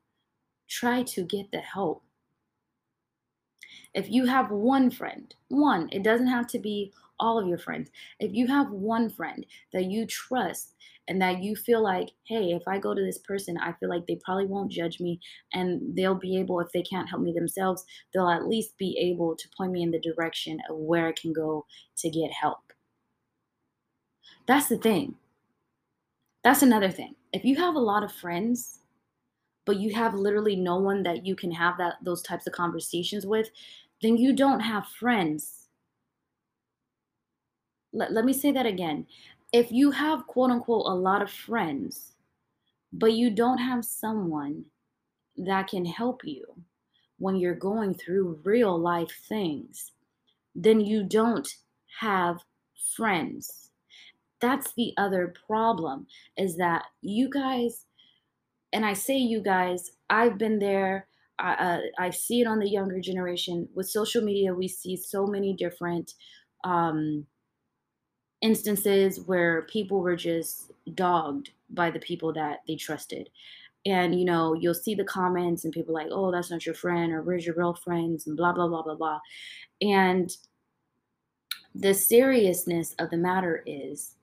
try 0.68 1.02
to 1.04 1.24
get 1.24 1.50
the 1.52 1.60
help. 1.60 2.04
If 3.94 4.10
you 4.10 4.26
have 4.26 4.50
one 4.50 4.90
friend, 4.90 5.34
one, 5.48 5.88
it 5.92 6.02
doesn't 6.02 6.28
have 6.28 6.46
to 6.48 6.58
be 6.58 6.92
all 7.20 7.38
of 7.38 7.48
your 7.48 7.58
friends. 7.58 7.90
If 8.20 8.32
you 8.32 8.46
have 8.46 8.70
one 8.70 9.10
friend 9.10 9.44
that 9.72 9.86
you 9.86 10.06
trust 10.06 10.74
and 11.08 11.20
that 11.22 11.42
you 11.42 11.56
feel 11.56 11.82
like, 11.82 12.10
hey, 12.24 12.52
if 12.52 12.62
I 12.68 12.78
go 12.78 12.94
to 12.94 13.02
this 13.02 13.18
person, 13.18 13.56
I 13.58 13.72
feel 13.72 13.88
like 13.88 14.06
they 14.06 14.20
probably 14.24 14.46
won't 14.46 14.70
judge 14.70 15.00
me 15.00 15.20
and 15.52 15.96
they'll 15.96 16.14
be 16.14 16.38
able, 16.38 16.60
if 16.60 16.70
they 16.72 16.82
can't 16.82 17.08
help 17.08 17.22
me 17.22 17.32
themselves, 17.32 17.84
they'll 18.12 18.28
at 18.28 18.46
least 18.46 18.76
be 18.78 18.96
able 19.00 19.34
to 19.36 19.48
point 19.56 19.72
me 19.72 19.82
in 19.82 19.90
the 19.90 20.00
direction 20.00 20.58
of 20.68 20.76
where 20.76 21.08
I 21.08 21.12
can 21.12 21.32
go 21.32 21.66
to 21.96 22.10
get 22.10 22.30
help. 22.30 22.72
That's 24.46 24.68
the 24.68 24.78
thing. 24.78 25.16
That's 26.44 26.62
another 26.62 26.90
thing. 26.90 27.16
If 27.32 27.44
you 27.44 27.56
have 27.56 27.74
a 27.74 27.80
lot 27.80 28.04
of 28.04 28.12
friends, 28.12 28.80
but 29.68 29.78
you 29.78 29.94
have 29.94 30.14
literally 30.14 30.56
no 30.56 30.78
one 30.78 31.02
that 31.02 31.26
you 31.26 31.36
can 31.36 31.52
have 31.52 31.76
that 31.76 31.96
those 32.02 32.22
types 32.22 32.46
of 32.46 32.54
conversations 32.54 33.26
with, 33.26 33.50
then 34.00 34.16
you 34.16 34.32
don't 34.34 34.60
have 34.60 34.86
friends. 34.86 35.68
Let, 37.92 38.12
let 38.12 38.24
me 38.24 38.32
say 38.32 38.50
that 38.52 38.64
again 38.64 39.06
if 39.52 39.70
you 39.70 39.90
have 39.90 40.26
quote 40.26 40.50
unquote 40.50 40.86
a 40.86 40.94
lot 40.94 41.20
of 41.20 41.30
friends, 41.30 42.12
but 42.94 43.12
you 43.12 43.28
don't 43.30 43.58
have 43.58 43.84
someone 43.84 44.64
that 45.36 45.68
can 45.68 45.84
help 45.84 46.22
you 46.24 46.44
when 47.18 47.36
you're 47.36 47.54
going 47.54 47.92
through 47.92 48.40
real 48.44 48.78
life 48.78 49.12
things, 49.28 49.92
then 50.54 50.80
you 50.80 51.02
don't 51.02 51.48
have 52.00 52.38
friends. 52.96 53.70
That's 54.40 54.72
the 54.72 54.94
other 54.96 55.34
problem 55.46 56.06
is 56.38 56.56
that 56.56 56.86
you 57.02 57.28
guys, 57.28 57.84
and 58.72 58.84
I 58.84 58.92
say 58.92 59.16
you 59.16 59.40
guys, 59.40 59.92
I've 60.10 60.38
been 60.38 60.58
there. 60.58 61.06
I, 61.38 61.52
uh, 61.54 61.80
I 61.98 62.10
see 62.10 62.40
it 62.40 62.46
on 62.46 62.58
the 62.58 62.68
younger 62.68 63.00
generation. 63.00 63.68
With 63.74 63.88
social 63.88 64.22
media, 64.22 64.54
we 64.54 64.68
see 64.68 64.96
so 64.96 65.26
many 65.26 65.54
different 65.54 66.14
um, 66.64 67.26
instances 68.40 69.20
where 69.20 69.62
people 69.62 70.00
were 70.00 70.16
just 70.16 70.72
dogged 70.94 71.50
by 71.70 71.90
the 71.90 72.00
people 72.00 72.32
that 72.32 72.60
they 72.66 72.76
trusted. 72.76 73.30
And 73.86 74.18
you 74.18 74.24
know, 74.24 74.54
you'll 74.54 74.74
see 74.74 74.94
the 74.94 75.04
comments 75.04 75.64
and 75.64 75.72
people 75.72 75.94
like, 75.94 76.08
"Oh, 76.10 76.32
that's 76.32 76.50
not 76.50 76.66
your 76.66 76.74
friend," 76.74 77.12
or 77.12 77.22
"Where's 77.22 77.46
your 77.46 77.54
real 77.56 77.74
friends?" 77.74 78.26
and 78.26 78.36
blah 78.36 78.52
blah 78.52 78.68
blah 78.68 78.82
blah 78.82 78.96
blah. 78.96 79.20
And 79.80 80.36
the 81.74 81.94
seriousness 81.94 82.94
of 82.98 83.10
the 83.10 83.16
matter 83.16 83.62
is 83.66 84.16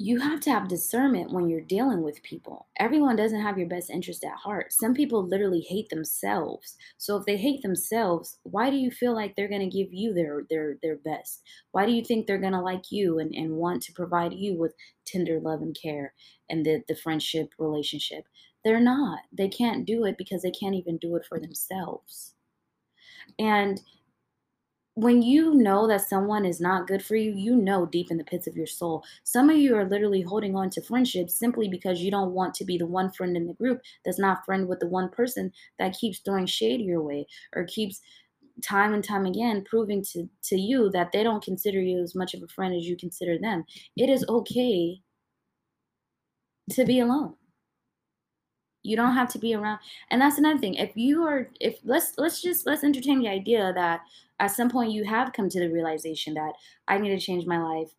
you 0.00 0.20
have 0.20 0.38
to 0.38 0.50
have 0.50 0.68
discernment 0.68 1.32
when 1.32 1.48
you're 1.48 1.60
dealing 1.60 2.02
with 2.02 2.22
people. 2.22 2.68
Everyone 2.78 3.16
doesn't 3.16 3.42
have 3.42 3.58
your 3.58 3.66
best 3.66 3.90
interest 3.90 4.22
at 4.24 4.36
heart. 4.36 4.72
Some 4.72 4.94
people 4.94 5.26
literally 5.26 5.60
hate 5.60 5.88
themselves. 5.88 6.76
So 6.98 7.16
if 7.16 7.26
they 7.26 7.36
hate 7.36 7.62
themselves, 7.62 8.38
why 8.44 8.70
do 8.70 8.76
you 8.76 8.92
feel 8.92 9.12
like 9.12 9.34
they're 9.34 9.48
going 9.48 9.68
to 9.68 9.76
give 9.76 9.92
you 9.92 10.14
their 10.14 10.44
their 10.48 10.78
their 10.82 10.96
best? 10.96 11.42
Why 11.72 11.84
do 11.84 11.90
you 11.90 12.04
think 12.04 12.26
they're 12.26 12.38
going 12.38 12.52
to 12.52 12.60
like 12.60 12.92
you 12.92 13.18
and, 13.18 13.34
and 13.34 13.56
want 13.56 13.82
to 13.82 13.92
provide 13.92 14.32
you 14.34 14.56
with 14.56 14.72
tender 15.04 15.40
love 15.40 15.62
and 15.62 15.76
care 15.76 16.14
and 16.48 16.64
the, 16.64 16.84
the 16.86 16.94
friendship 16.94 17.50
relationship? 17.58 18.24
They're 18.64 18.80
not. 18.80 19.20
They 19.32 19.48
can't 19.48 19.84
do 19.84 20.04
it 20.04 20.16
because 20.16 20.42
they 20.42 20.52
can't 20.52 20.76
even 20.76 20.98
do 20.98 21.16
it 21.16 21.26
for 21.26 21.40
themselves. 21.40 22.34
And 23.38 23.80
when 24.98 25.22
you 25.22 25.54
know 25.54 25.86
that 25.86 26.08
someone 26.08 26.44
is 26.44 26.60
not 26.60 26.88
good 26.88 27.04
for 27.04 27.14
you, 27.14 27.32
you 27.32 27.54
know 27.54 27.86
deep 27.86 28.10
in 28.10 28.16
the 28.16 28.24
pits 28.24 28.48
of 28.48 28.56
your 28.56 28.66
soul. 28.66 29.04
Some 29.22 29.48
of 29.48 29.56
you 29.56 29.76
are 29.76 29.88
literally 29.88 30.22
holding 30.22 30.56
on 30.56 30.70
to 30.70 30.82
friendships 30.82 31.38
simply 31.38 31.68
because 31.68 32.00
you 32.00 32.10
don't 32.10 32.32
want 32.32 32.52
to 32.54 32.64
be 32.64 32.76
the 32.76 32.86
one 32.86 33.12
friend 33.12 33.36
in 33.36 33.46
the 33.46 33.54
group 33.54 33.80
that's 34.04 34.18
not 34.18 34.44
friend 34.44 34.66
with 34.66 34.80
the 34.80 34.88
one 34.88 35.08
person 35.08 35.52
that 35.78 35.96
keeps 35.96 36.18
throwing 36.18 36.46
shade 36.46 36.80
your 36.80 37.00
way 37.00 37.28
or 37.54 37.64
keeps 37.64 38.00
time 38.60 38.92
and 38.92 39.04
time 39.04 39.24
again 39.24 39.64
proving 39.70 40.02
to, 40.02 40.28
to 40.42 40.58
you 40.58 40.90
that 40.90 41.12
they 41.12 41.22
don't 41.22 41.44
consider 41.44 41.80
you 41.80 42.02
as 42.02 42.16
much 42.16 42.34
of 42.34 42.42
a 42.42 42.48
friend 42.48 42.74
as 42.74 42.84
you 42.84 42.96
consider 42.96 43.38
them. 43.38 43.64
It 43.96 44.10
is 44.10 44.26
okay 44.28 45.00
to 46.70 46.84
be 46.84 46.98
alone 46.98 47.36
you 48.88 48.96
don't 48.96 49.14
have 49.14 49.28
to 49.28 49.38
be 49.38 49.54
around 49.54 49.78
and 50.10 50.20
that's 50.20 50.38
another 50.38 50.58
thing 50.58 50.74
if 50.74 50.96
you 50.96 51.22
are 51.22 51.50
if 51.60 51.78
let's 51.84 52.12
let's 52.18 52.40
just 52.42 52.66
let's 52.66 52.84
entertain 52.84 53.20
the 53.20 53.28
idea 53.28 53.72
that 53.74 54.00
at 54.40 54.48
some 54.48 54.70
point 54.70 54.92
you 54.92 55.04
have 55.04 55.32
come 55.32 55.48
to 55.48 55.60
the 55.60 55.68
realization 55.68 56.34
that 56.34 56.52
i 56.88 56.98
need 56.98 57.10
to 57.10 57.18
change 57.18 57.46
my 57.46 57.58
life. 57.62 57.90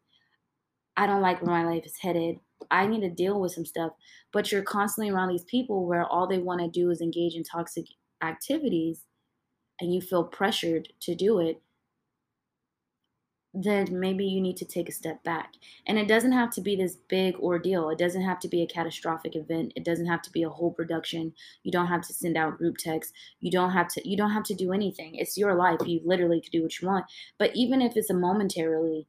I 0.98 1.08
don't 1.08 1.22
like 1.22 1.41
where 1.41 1.55
my 1.55 1.63
life 1.63 1.86
is 1.86 1.98
headed. 1.98 2.39
I 2.69 2.86
need 2.86 3.01
to 3.01 3.10
deal 3.10 3.39
with 3.39 3.53
some 3.53 3.65
stuff. 3.65 3.93
But 4.34 4.51
you're 4.51 4.62
constantly 4.63 5.10
around 5.10 5.29
these 5.29 5.46
people 5.46 5.86
where 5.86 6.05
all 6.05 6.27
they 6.27 6.39
want 6.39 6.60
to 6.60 6.67
do 6.67 6.89
is 6.89 7.01
engage 7.01 7.36
in 7.36 7.43
toxic 7.43 7.86
activities 8.22 9.05
and 9.79 9.93
you 9.93 10.01
feel 10.01 10.25
pressured 10.25 10.89
to 11.01 11.15
do 11.15 11.39
it 11.39 11.62
then 13.63 13.99
maybe 13.99 14.25
you 14.25 14.39
need 14.39 14.57
to 14.57 14.65
take 14.65 14.87
a 14.87 14.93
step 14.93 15.23
back. 15.23 15.53
And 15.85 15.97
it 15.97 16.07
doesn't 16.07 16.31
have 16.31 16.49
to 16.51 16.61
be 16.61 16.75
this 16.75 16.95
big 16.95 17.35
ordeal. 17.35 17.89
It 17.89 17.97
doesn't 17.97 18.21
have 18.21 18.39
to 18.41 18.47
be 18.47 18.61
a 18.61 18.67
catastrophic 18.67 19.35
event. 19.35 19.73
It 19.75 19.83
doesn't 19.83 20.05
have 20.05 20.21
to 20.23 20.31
be 20.31 20.43
a 20.43 20.49
whole 20.49 20.71
production. 20.71 21.33
You 21.63 21.71
don't 21.71 21.87
have 21.87 22.01
to 22.07 22.13
send 22.13 22.37
out 22.37 22.57
group 22.57 22.77
texts. 22.77 23.13
You 23.39 23.51
don't 23.51 23.71
have 23.71 23.89
to 23.89 24.09
you 24.09 24.15
don't 24.15 24.31
have 24.31 24.43
to 24.43 24.53
do 24.53 24.71
anything. 24.71 25.15
It's 25.15 25.37
your 25.37 25.55
life. 25.55 25.79
You 25.85 26.01
literally 26.05 26.41
could 26.41 26.51
do 26.51 26.63
what 26.63 26.81
you 26.81 26.87
want. 26.87 27.05
But 27.37 27.51
even 27.55 27.81
if 27.81 27.97
it's 27.97 28.09
a 28.09 28.13
momentarily 28.13 29.07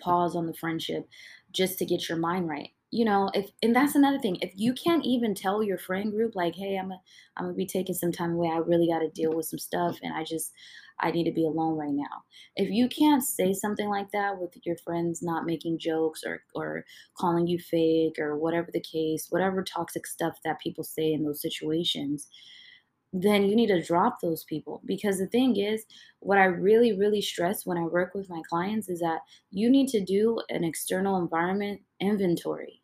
pause 0.00 0.34
on 0.34 0.46
the 0.46 0.54
friendship 0.54 1.08
just 1.52 1.78
to 1.78 1.84
get 1.84 2.08
your 2.08 2.18
mind 2.18 2.48
right. 2.48 2.70
You 2.92 3.04
know, 3.04 3.30
if 3.34 3.50
and 3.62 3.74
that's 3.74 3.94
another 3.94 4.18
thing. 4.18 4.36
If 4.40 4.52
you 4.56 4.74
can't 4.74 5.04
even 5.04 5.32
tell 5.32 5.62
your 5.62 5.78
friend 5.78 6.10
group 6.10 6.34
like, 6.34 6.56
"Hey, 6.56 6.76
I'm 6.76 6.90
a, 6.90 7.00
I'm 7.36 7.44
going 7.44 7.54
to 7.54 7.56
be 7.56 7.66
taking 7.66 7.94
some 7.94 8.10
time 8.10 8.32
away. 8.32 8.48
I 8.48 8.56
really 8.56 8.88
got 8.88 8.98
to 8.98 9.08
deal 9.08 9.32
with 9.32 9.46
some 9.46 9.60
stuff 9.60 9.98
and 10.02 10.12
I 10.12 10.24
just 10.24 10.52
I 11.00 11.10
need 11.10 11.24
to 11.24 11.32
be 11.32 11.46
alone 11.46 11.76
right 11.76 11.92
now. 11.92 12.24
If 12.56 12.70
you 12.70 12.88
can't 12.88 13.22
say 13.22 13.52
something 13.52 13.88
like 13.88 14.10
that 14.12 14.38
with 14.38 14.54
your 14.64 14.76
friends 14.78 15.22
not 15.22 15.46
making 15.46 15.78
jokes 15.78 16.22
or, 16.24 16.42
or 16.54 16.84
calling 17.16 17.46
you 17.46 17.58
fake 17.58 18.18
or 18.18 18.36
whatever 18.36 18.70
the 18.72 18.80
case, 18.80 19.26
whatever 19.30 19.62
toxic 19.62 20.06
stuff 20.06 20.38
that 20.44 20.60
people 20.60 20.84
say 20.84 21.12
in 21.12 21.24
those 21.24 21.42
situations, 21.42 22.28
then 23.12 23.44
you 23.44 23.56
need 23.56 23.68
to 23.68 23.82
drop 23.82 24.20
those 24.20 24.44
people. 24.44 24.82
Because 24.84 25.18
the 25.18 25.26
thing 25.26 25.56
is, 25.56 25.84
what 26.20 26.38
I 26.38 26.44
really, 26.44 26.96
really 26.96 27.22
stress 27.22 27.66
when 27.66 27.78
I 27.78 27.82
work 27.82 28.14
with 28.14 28.30
my 28.30 28.42
clients 28.48 28.88
is 28.88 29.00
that 29.00 29.20
you 29.50 29.70
need 29.70 29.88
to 29.88 30.04
do 30.04 30.40
an 30.48 30.64
external 30.64 31.20
environment 31.20 31.80
inventory. 32.00 32.82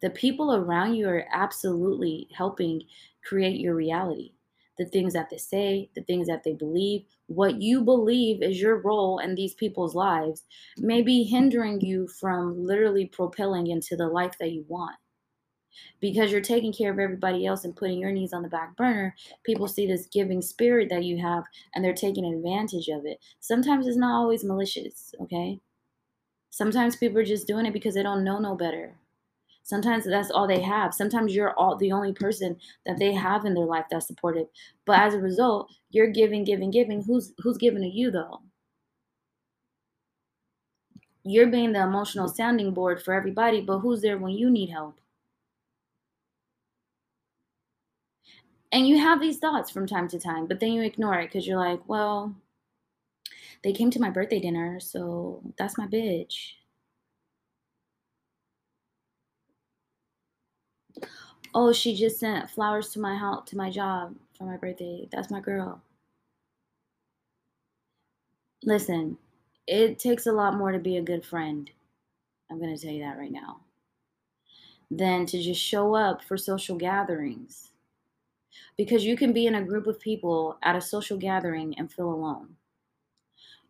The 0.00 0.10
people 0.10 0.54
around 0.54 0.94
you 0.94 1.08
are 1.08 1.26
absolutely 1.32 2.28
helping 2.34 2.82
create 3.22 3.60
your 3.60 3.74
reality 3.74 4.32
the 4.78 4.86
things 4.86 5.12
that 5.12 5.28
they 5.30 5.38
say, 5.38 5.90
the 5.94 6.02
things 6.02 6.26
that 6.28 6.44
they 6.44 6.54
believe, 6.54 7.04
what 7.26 7.60
you 7.60 7.82
believe 7.82 8.42
is 8.42 8.60
your 8.60 8.80
role 8.80 9.18
in 9.18 9.34
these 9.34 9.54
people's 9.54 9.94
lives 9.94 10.44
may 10.78 11.02
be 11.02 11.24
hindering 11.24 11.80
you 11.80 12.08
from 12.08 12.64
literally 12.64 13.06
propelling 13.06 13.66
into 13.66 13.96
the 13.96 14.08
life 14.08 14.34
that 14.38 14.52
you 14.52 14.64
want. 14.68 14.96
Because 16.00 16.30
you're 16.30 16.40
taking 16.40 16.72
care 16.72 16.92
of 16.92 16.98
everybody 16.98 17.46
else 17.46 17.64
and 17.64 17.74
putting 17.74 17.98
your 17.98 18.12
needs 18.12 18.32
on 18.32 18.42
the 18.42 18.48
back 18.48 18.76
burner, 18.76 19.14
people 19.44 19.68
see 19.68 19.86
this 19.86 20.06
giving 20.06 20.42
spirit 20.42 20.88
that 20.90 21.04
you 21.04 21.18
have 21.18 21.44
and 21.74 21.84
they're 21.84 21.94
taking 21.94 22.26
advantage 22.26 22.88
of 22.88 23.06
it. 23.06 23.18
Sometimes 23.40 23.86
it's 23.86 23.96
not 23.96 24.14
always 24.14 24.44
malicious, 24.44 25.14
okay? 25.20 25.60
Sometimes 26.50 26.96
people 26.96 27.18
are 27.18 27.24
just 27.24 27.46
doing 27.46 27.64
it 27.64 27.72
because 27.72 27.94
they 27.94 28.02
don't 28.02 28.24
know 28.24 28.38
no 28.38 28.54
better. 28.54 28.94
Sometimes 29.64 30.04
that's 30.04 30.30
all 30.30 30.46
they 30.46 30.60
have. 30.60 30.94
Sometimes 30.94 31.34
you're 31.34 31.54
all 31.58 31.76
the 31.76 31.92
only 31.92 32.12
person 32.12 32.56
that 32.86 32.98
they 32.98 33.12
have 33.12 33.44
in 33.44 33.54
their 33.54 33.64
life 33.66 33.86
that's 33.90 34.06
supportive. 34.06 34.48
But 34.86 34.98
as 35.00 35.14
a 35.14 35.18
result, 35.18 35.70
you're 35.90 36.08
giving, 36.08 36.44
giving, 36.44 36.70
giving. 36.70 37.02
Who's 37.02 37.32
who's 37.38 37.58
giving 37.58 37.82
to 37.82 37.88
you 37.88 38.10
though? 38.10 38.40
You're 41.24 41.48
being 41.48 41.72
the 41.72 41.82
emotional 41.82 42.28
sounding 42.28 42.72
board 42.72 43.02
for 43.02 43.14
everybody, 43.14 43.60
but 43.60 43.78
who's 43.80 44.02
there 44.02 44.18
when 44.18 44.34
you 44.34 44.50
need 44.50 44.70
help? 44.70 45.00
And 48.72 48.88
you 48.88 48.98
have 48.98 49.20
these 49.20 49.38
thoughts 49.38 49.70
from 49.70 49.86
time 49.86 50.08
to 50.08 50.18
time, 50.18 50.46
but 50.46 50.58
then 50.60 50.72
you 50.72 50.82
ignore 50.82 51.20
it 51.20 51.26
because 51.26 51.46
you're 51.46 51.58
like, 51.58 51.80
well, 51.88 52.34
they 53.64 53.72
came 53.72 53.90
to 53.90 54.00
my 54.00 54.10
birthday 54.10 54.40
dinner, 54.40 54.80
so 54.80 55.42
that's 55.58 55.78
my 55.78 55.86
bitch. 55.86 56.52
Oh, 61.54 61.70
she 61.72 61.94
just 61.94 62.18
sent 62.18 62.48
flowers 62.48 62.88
to 62.90 63.00
my 63.00 63.14
house 63.14 63.48
to 63.50 63.58
my 63.58 63.68
job 63.68 64.16
for 64.38 64.44
my 64.44 64.56
birthday. 64.56 65.06
That's 65.12 65.30
my 65.30 65.40
girl. 65.40 65.82
Listen, 68.64 69.18
it 69.66 69.98
takes 69.98 70.26
a 70.26 70.32
lot 70.32 70.56
more 70.56 70.72
to 70.72 70.78
be 70.78 70.96
a 70.96 71.02
good 71.02 71.26
friend. 71.26 71.70
I'm 72.50 72.58
going 72.58 72.74
to 72.74 72.80
tell 72.80 72.92
you 72.92 73.02
that 73.02 73.18
right 73.18 73.32
now. 73.32 73.60
Than 74.90 75.26
to 75.26 75.42
just 75.42 75.60
show 75.60 75.94
up 75.94 76.24
for 76.24 76.38
social 76.38 76.76
gatherings. 76.76 77.70
Because 78.78 79.04
you 79.04 79.16
can 79.16 79.34
be 79.34 79.46
in 79.46 79.54
a 79.54 79.64
group 79.64 79.86
of 79.86 80.00
people 80.00 80.58
at 80.62 80.76
a 80.76 80.80
social 80.80 81.18
gathering 81.18 81.74
and 81.78 81.92
feel 81.92 82.10
alone. 82.10 82.56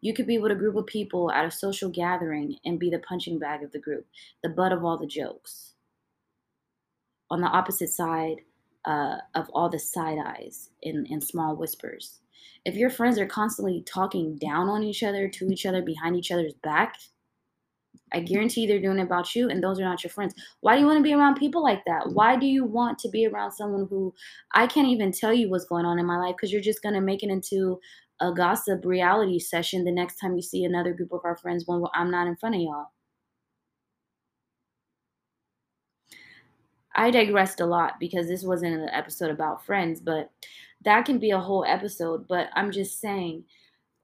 You 0.00 0.14
could 0.14 0.26
be 0.26 0.38
with 0.38 0.52
a 0.52 0.56
group 0.56 0.76
of 0.76 0.86
people 0.86 1.32
at 1.32 1.44
a 1.44 1.50
social 1.50 1.88
gathering 1.88 2.56
and 2.64 2.78
be 2.78 2.90
the 2.90 2.98
punching 3.00 3.40
bag 3.40 3.62
of 3.64 3.72
the 3.72 3.78
group, 3.78 4.06
the 4.42 4.48
butt 4.48 4.72
of 4.72 4.84
all 4.84 4.98
the 4.98 5.06
jokes 5.06 5.71
on 7.32 7.40
the 7.40 7.46
opposite 7.46 7.88
side 7.88 8.42
uh, 8.84 9.16
of 9.34 9.48
all 9.54 9.70
the 9.70 9.78
side 9.78 10.18
eyes 10.24 10.68
and, 10.82 11.06
and 11.10 11.24
small 11.24 11.56
whispers. 11.56 12.20
If 12.64 12.74
your 12.74 12.90
friends 12.90 13.18
are 13.18 13.26
constantly 13.26 13.82
talking 13.86 14.36
down 14.36 14.68
on 14.68 14.82
each 14.82 15.02
other, 15.02 15.28
to 15.28 15.46
each 15.50 15.64
other, 15.64 15.82
behind 15.82 16.14
each 16.14 16.30
other's 16.30 16.54
back, 16.62 16.96
I 18.12 18.20
guarantee 18.20 18.66
they're 18.66 18.80
doing 18.80 18.98
it 18.98 19.04
about 19.04 19.34
you, 19.34 19.48
and 19.48 19.62
those 19.62 19.80
are 19.80 19.84
not 19.84 20.04
your 20.04 20.10
friends. 20.10 20.34
Why 20.60 20.74
do 20.74 20.80
you 20.80 20.86
want 20.86 20.98
to 20.98 21.02
be 21.02 21.14
around 21.14 21.36
people 21.36 21.62
like 21.62 21.82
that? 21.86 22.12
Why 22.12 22.36
do 22.36 22.46
you 22.46 22.64
want 22.64 22.98
to 23.00 23.08
be 23.08 23.26
around 23.26 23.52
someone 23.52 23.86
who 23.88 24.12
I 24.54 24.66
can't 24.66 24.88
even 24.88 25.12
tell 25.12 25.32
you 25.32 25.48
what's 25.48 25.64
going 25.64 25.86
on 25.86 25.98
in 25.98 26.04
my 26.04 26.18
life 26.18 26.34
because 26.36 26.52
you're 26.52 26.60
just 26.60 26.82
going 26.82 26.94
to 26.94 27.00
make 27.00 27.22
it 27.22 27.30
into 27.30 27.80
a 28.20 28.32
gossip 28.32 28.84
reality 28.84 29.38
session 29.38 29.84
the 29.84 29.90
next 29.90 30.16
time 30.16 30.36
you 30.36 30.42
see 30.42 30.64
another 30.64 30.92
group 30.92 31.12
of 31.12 31.20
our 31.24 31.36
friends 31.36 31.64
when 31.66 31.82
I'm 31.94 32.10
not 32.10 32.26
in 32.26 32.36
front 32.36 32.56
of 32.56 32.60
y'all? 32.60 32.88
I 36.94 37.10
digressed 37.10 37.60
a 37.60 37.66
lot 37.66 37.98
because 37.98 38.28
this 38.28 38.44
wasn't 38.44 38.74
an 38.74 38.88
episode 38.90 39.30
about 39.30 39.64
friends, 39.64 40.00
but 40.00 40.30
that 40.84 41.04
can 41.04 41.18
be 41.18 41.30
a 41.30 41.38
whole 41.38 41.64
episode. 41.66 42.26
But 42.28 42.48
I'm 42.54 42.70
just 42.70 43.00
saying, 43.00 43.44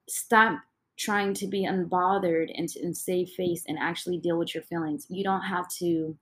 stop 0.08 0.60
trying 0.98 1.34
to 1.34 1.46
be 1.46 1.66
unbothered 1.66 2.50
and, 2.56 2.68
and 2.82 2.96
save 2.96 3.30
face 3.30 3.64
and 3.68 3.78
actually 3.78 4.18
deal 4.18 4.38
with 4.38 4.54
your 4.54 4.64
feelings. 4.64 5.06
You 5.08 5.22
don't 5.22 5.42
have 5.42 5.68
to 5.78 6.16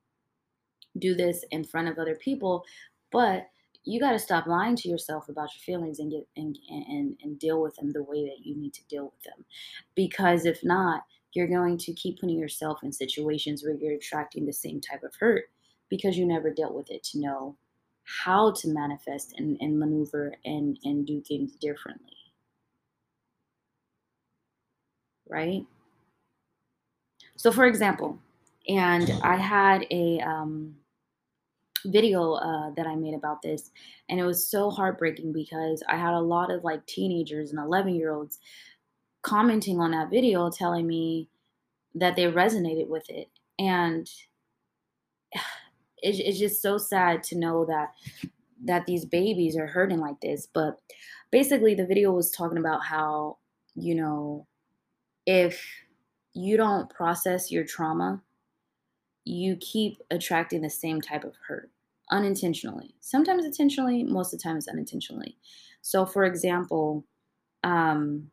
do 0.98 1.14
this 1.14 1.44
in 1.50 1.64
front 1.64 1.88
of 1.88 1.98
other 1.98 2.14
people, 2.14 2.64
but 3.10 3.48
you 3.86 4.00
got 4.00 4.12
to 4.12 4.18
stop 4.18 4.46
lying 4.46 4.76
to 4.76 4.88
yourself 4.88 5.28
about 5.28 5.48
your 5.54 5.62
feelings 5.64 6.00
and 6.00 6.10
get 6.10 6.26
and, 6.36 6.58
and 6.68 7.16
and 7.22 7.38
deal 7.38 7.62
with 7.62 7.74
them 7.76 7.92
the 7.92 8.02
way 8.02 8.24
that 8.24 8.44
you 8.44 8.56
need 8.56 8.74
to 8.74 8.84
deal 8.88 9.04
with 9.04 9.22
them 9.22 9.44
because 9.94 10.44
if 10.44 10.62
not 10.64 11.04
you're 11.32 11.46
going 11.46 11.78
to 11.78 11.92
keep 11.94 12.18
putting 12.18 12.38
yourself 12.38 12.80
in 12.82 12.92
situations 12.92 13.62
where 13.62 13.74
you're 13.74 13.94
attracting 13.94 14.44
the 14.44 14.52
same 14.52 14.80
type 14.80 15.02
of 15.04 15.14
hurt 15.18 15.44
because 15.88 16.16
you 16.16 16.26
never 16.26 16.50
dealt 16.50 16.74
with 16.74 16.90
it 16.90 17.02
to 17.04 17.20
know 17.20 17.56
how 18.04 18.52
to 18.52 18.68
manifest 18.68 19.34
and, 19.36 19.56
and 19.60 19.78
maneuver 19.78 20.34
and, 20.44 20.78
and 20.84 21.06
do 21.06 21.20
things 21.20 21.52
differently. 21.56 22.12
Right? 25.28 25.64
So, 27.36 27.50
for 27.50 27.66
example, 27.66 28.18
and 28.68 29.12
I 29.22 29.36
had 29.36 29.86
a 29.90 30.20
um, 30.20 30.76
video 31.84 32.34
uh, 32.34 32.70
that 32.76 32.86
I 32.86 32.94
made 32.94 33.14
about 33.14 33.42
this, 33.42 33.70
and 34.08 34.18
it 34.18 34.24
was 34.24 34.48
so 34.48 34.70
heartbreaking 34.70 35.32
because 35.32 35.82
I 35.88 35.96
had 35.96 36.14
a 36.14 36.20
lot 36.20 36.50
of 36.50 36.64
like 36.64 36.86
teenagers 36.86 37.50
and 37.50 37.58
11 37.58 37.94
year 37.94 38.12
olds 38.12 38.38
commenting 39.22 39.80
on 39.80 39.90
that 39.90 40.10
video 40.10 40.48
telling 40.50 40.86
me 40.86 41.28
that 41.96 42.14
they 42.14 42.24
resonated 42.24 42.88
with 42.88 43.08
it. 43.10 43.28
And 43.58 44.08
it's, 46.02 46.18
it's 46.18 46.38
just 46.38 46.62
so 46.62 46.78
sad 46.78 47.22
to 47.24 47.38
know 47.38 47.64
that 47.66 47.92
that 48.64 48.86
these 48.86 49.04
babies 49.04 49.56
are 49.56 49.66
hurting 49.66 50.00
like 50.00 50.20
this. 50.20 50.48
But 50.52 50.80
basically 51.30 51.74
the 51.74 51.86
video 51.86 52.12
was 52.12 52.30
talking 52.30 52.58
about 52.58 52.84
how 52.84 53.38
you 53.74 53.94
know 53.94 54.46
if 55.26 55.64
you 56.34 56.56
don't 56.56 56.90
process 56.90 57.50
your 57.50 57.64
trauma 57.64 58.22
you 59.24 59.56
keep 59.56 60.00
attracting 60.10 60.62
the 60.62 60.70
same 60.70 61.00
type 61.00 61.24
of 61.24 61.34
hurt 61.48 61.70
unintentionally. 62.10 62.94
Sometimes 63.00 63.44
intentionally 63.44 64.04
most 64.04 64.32
of 64.32 64.38
the 64.38 64.42
time 64.42 64.56
it's 64.56 64.68
unintentionally. 64.68 65.36
So 65.82 66.06
for 66.06 66.24
example 66.24 67.04
um 67.64 68.30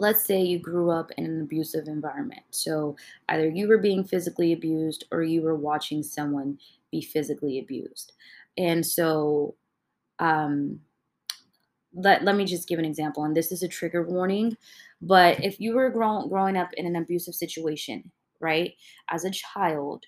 let's 0.00 0.24
say 0.24 0.40
you 0.40 0.58
grew 0.58 0.90
up 0.90 1.10
in 1.18 1.26
an 1.26 1.42
abusive 1.42 1.86
environment. 1.86 2.42
So 2.50 2.96
either 3.28 3.48
you 3.48 3.68
were 3.68 3.78
being 3.78 4.02
physically 4.02 4.52
abused 4.52 5.04
or 5.12 5.22
you 5.22 5.42
were 5.42 5.54
watching 5.54 6.02
someone 6.02 6.58
be 6.90 7.02
physically 7.02 7.58
abused. 7.58 8.12
And 8.56 8.84
so, 8.84 9.54
um, 10.18 10.80
let, 11.92 12.24
let 12.24 12.36
me 12.36 12.44
just 12.44 12.68
give 12.68 12.78
an 12.78 12.84
example. 12.84 13.24
And 13.24 13.36
this 13.36 13.52
is 13.52 13.62
a 13.62 13.68
trigger 13.68 14.02
warning. 14.02 14.56
But 15.02 15.44
if 15.44 15.60
you 15.60 15.74
were 15.74 15.90
grow- 15.90 16.26
growing 16.28 16.56
up 16.56 16.72
in 16.74 16.86
an 16.86 16.96
abusive 16.96 17.34
situation, 17.34 18.10
right, 18.40 18.74
as 19.10 19.24
a 19.24 19.30
child, 19.30 20.04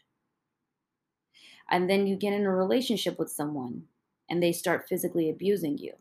and 1.70 1.88
then 1.88 2.06
you 2.06 2.16
get 2.16 2.32
in 2.32 2.44
a 2.44 2.54
relationship 2.54 3.18
with 3.18 3.30
someone 3.30 3.82
and 4.30 4.42
they 4.42 4.52
start 4.52 4.88
physically 4.88 5.28
abusing 5.30 5.76
you 5.76 5.92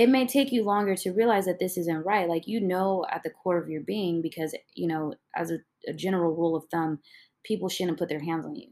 it 0.00 0.08
may 0.08 0.26
take 0.26 0.50
you 0.50 0.64
longer 0.64 0.96
to 0.96 1.12
realize 1.12 1.44
that 1.44 1.58
this 1.58 1.76
isn't 1.76 2.06
right. 2.06 2.26
Like 2.26 2.48
you 2.48 2.58
know 2.58 3.04
at 3.12 3.22
the 3.22 3.28
core 3.28 3.58
of 3.58 3.68
your 3.68 3.82
being, 3.82 4.22
because 4.22 4.56
you 4.74 4.88
know, 4.88 5.12
as 5.36 5.50
a, 5.50 5.58
a 5.86 5.92
general 5.92 6.34
rule 6.34 6.56
of 6.56 6.64
thumb, 6.70 7.00
people 7.44 7.68
shouldn't 7.68 7.98
put 7.98 8.08
their 8.08 8.24
hands 8.24 8.46
on 8.46 8.56
you. 8.56 8.68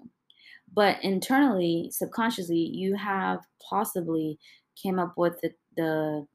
But 0.73 1.05
internally, 1.05 1.91
subconsciously, 1.93 2.57
you 2.57 2.97
have 2.97 3.41
possibly 3.69 4.39
came 4.83 4.99
up 4.99 5.19
with 5.19 5.39
the, 5.43 5.53
the 5.77 6.27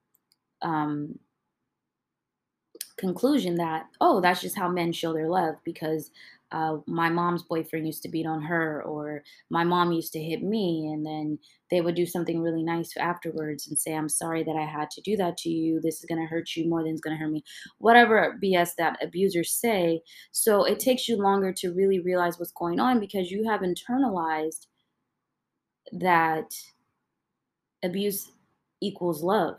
um, 0.61 1.17
conclusion 2.97 3.55
that 3.55 3.87
oh 3.99 4.21
that's 4.21 4.41
just 4.41 4.55
how 4.55 4.69
men 4.69 4.93
show 4.93 5.11
their 5.11 5.27
love 5.27 5.55
because 5.63 6.11
uh, 6.53 6.77
my 6.85 7.09
mom's 7.09 7.41
boyfriend 7.41 7.87
used 7.87 8.03
to 8.03 8.09
beat 8.09 8.27
on 8.27 8.41
her, 8.43 8.83
or 8.83 9.23
my 9.49 9.63
mom 9.63 9.91
used 9.91 10.13
to 10.13 10.21
hit 10.21 10.43
me, 10.43 10.87
and 10.93 11.03
then 11.03 11.39
they 11.71 11.81
would 11.81 11.95
do 11.95 12.05
something 12.05 12.41
really 12.41 12.61
nice 12.61 12.95
afterwards 12.95 13.67
and 13.67 13.77
say, 13.77 13.95
I'm 13.95 14.07
sorry 14.07 14.43
that 14.43 14.55
I 14.55 14.63
had 14.63 14.91
to 14.91 15.01
do 15.01 15.17
that 15.17 15.35
to 15.37 15.49
you. 15.49 15.81
This 15.81 15.99
is 15.99 16.05
going 16.05 16.21
to 16.21 16.27
hurt 16.27 16.55
you 16.55 16.69
more 16.69 16.83
than 16.83 16.91
it's 16.91 17.01
going 17.01 17.17
to 17.17 17.21
hurt 17.21 17.31
me. 17.31 17.43
Whatever 17.79 18.37
BS 18.41 18.75
that 18.77 18.97
abusers 19.01 19.51
say. 19.51 20.01
So 20.31 20.63
it 20.63 20.79
takes 20.79 21.07
you 21.07 21.17
longer 21.17 21.51
to 21.53 21.73
really 21.73 21.99
realize 21.99 22.37
what's 22.37 22.51
going 22.51 22.79
on 22.79 22.99
because 22.99 23.31
you 23.31 23.49
have 23.49 23.61
internalized 23.61 24.67
that 25.91 26.53
abuse 27.83 28.31
equals 28.79 29.23
love. 29.23 29.57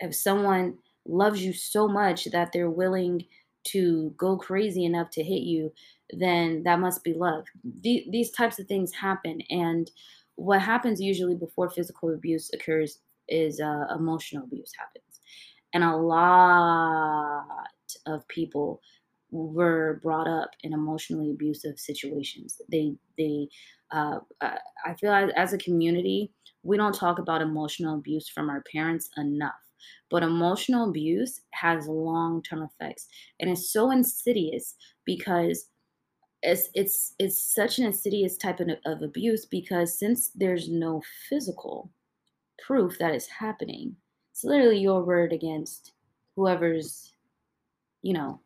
If 0.00 0.14
someone 0.14 0.76
loves 1.06 1.42
you 1.42 1.54
so 1.54 1.88
much 1.88 2.26
that 2.26 2.52
they're 2.52 2.70
willing 2.70 3.24
to 3.64 4.14
go 4.16 4.36
crazy 4.36 4.84
enough 4.84 5.10
to 5.10 5.22
hit 5.22 5.42
you, 5.42 5.72
then 6.10 6.62
that 6.64 6.80
must 6.80 7.04
be 7.04 7.12
love. 7.14 7.44
The, 7.82 8.06
these 8.10 8.30
types 8.30 8.58
of 8.58 8.66
things 8.66 8.92
happen. 8.92 9.40
And 9.50 9.90
what 10.36 10.60
happens 10.62 11.00
usually 11.00 11.34
before 11.34 11.70
physical 11.70 12.12
abuse 12.14 12.50
occurs 12.54 12.98
is 13.28 13.60
uh, 13.60 13.94
emotional 13.94 14.44
abuse 14.44 14.72
happens. 14.78 15.20
And 15.72 15.84
a 15.84 15.96
lot 15.96 17.44
of 18.06 18.26
people 18.28 18.80
were 19.30 20.00
brought 20.02 20.26
up 20.26 20.50
in 20.62 20.72
emotionally 20.72 21.30
abusive 21.30 21.78
situations. 21.78 22.60
They 22.68 22.96
they 23.16 23.48
uh, 23.92 24.18
I 24.40 24.94
feel 24.94 25.12
as, 25.12 25.30
as 25.36 25.52
a 25.52 25.58
community 25.58 26.32
we 26.62 26.76
don't 26.76 26.94
talk 26.94 27.18
about 27.18 27.40
emotional 27.40 27.94
abuse 27.94 28.28
from 28.28 28.50
our 28.50 28.62
parents 28.72 29.10
enough. 29.16 29.69
But 30.10 30.22
emotional 30.22 30.88
abuse 30.88 31.40
has 31.50 31.86
long 31.86 32.42
term 32.42 32.62
effects, 32.62 33.08
and 33.38 33.50
it's 33.50 33.70
so 33.72 33.90
insidious 33.90 34.76
because 35.04 35.66
it's 36.42 36.70
it's 36.74 37.14
it's 37.18 37.40
such 37.40 37.78
an 37.78 37.86
insidious 37.86 38.36
type 38.36 38.60
of, 38.60 38.68
of 38.86 39.02
abuse 39.02 39.44
because 39.44 39.98
since 39.98 40.30
there's 40.34 40.68
no 40.68 41.02
physical 41.28 41.90
proof 42.66 42.98
that 42.98 43.14
it's 43.14 43.26
happening, 43.26 43.96
it's 44.32 44.44
literally 44.44 44.78
your 44.78 45.04
word 45.04 45.32
against 45.32 45.92
whoever's 46.36 47.12
you 48.02 48.12
know 48.12 48.40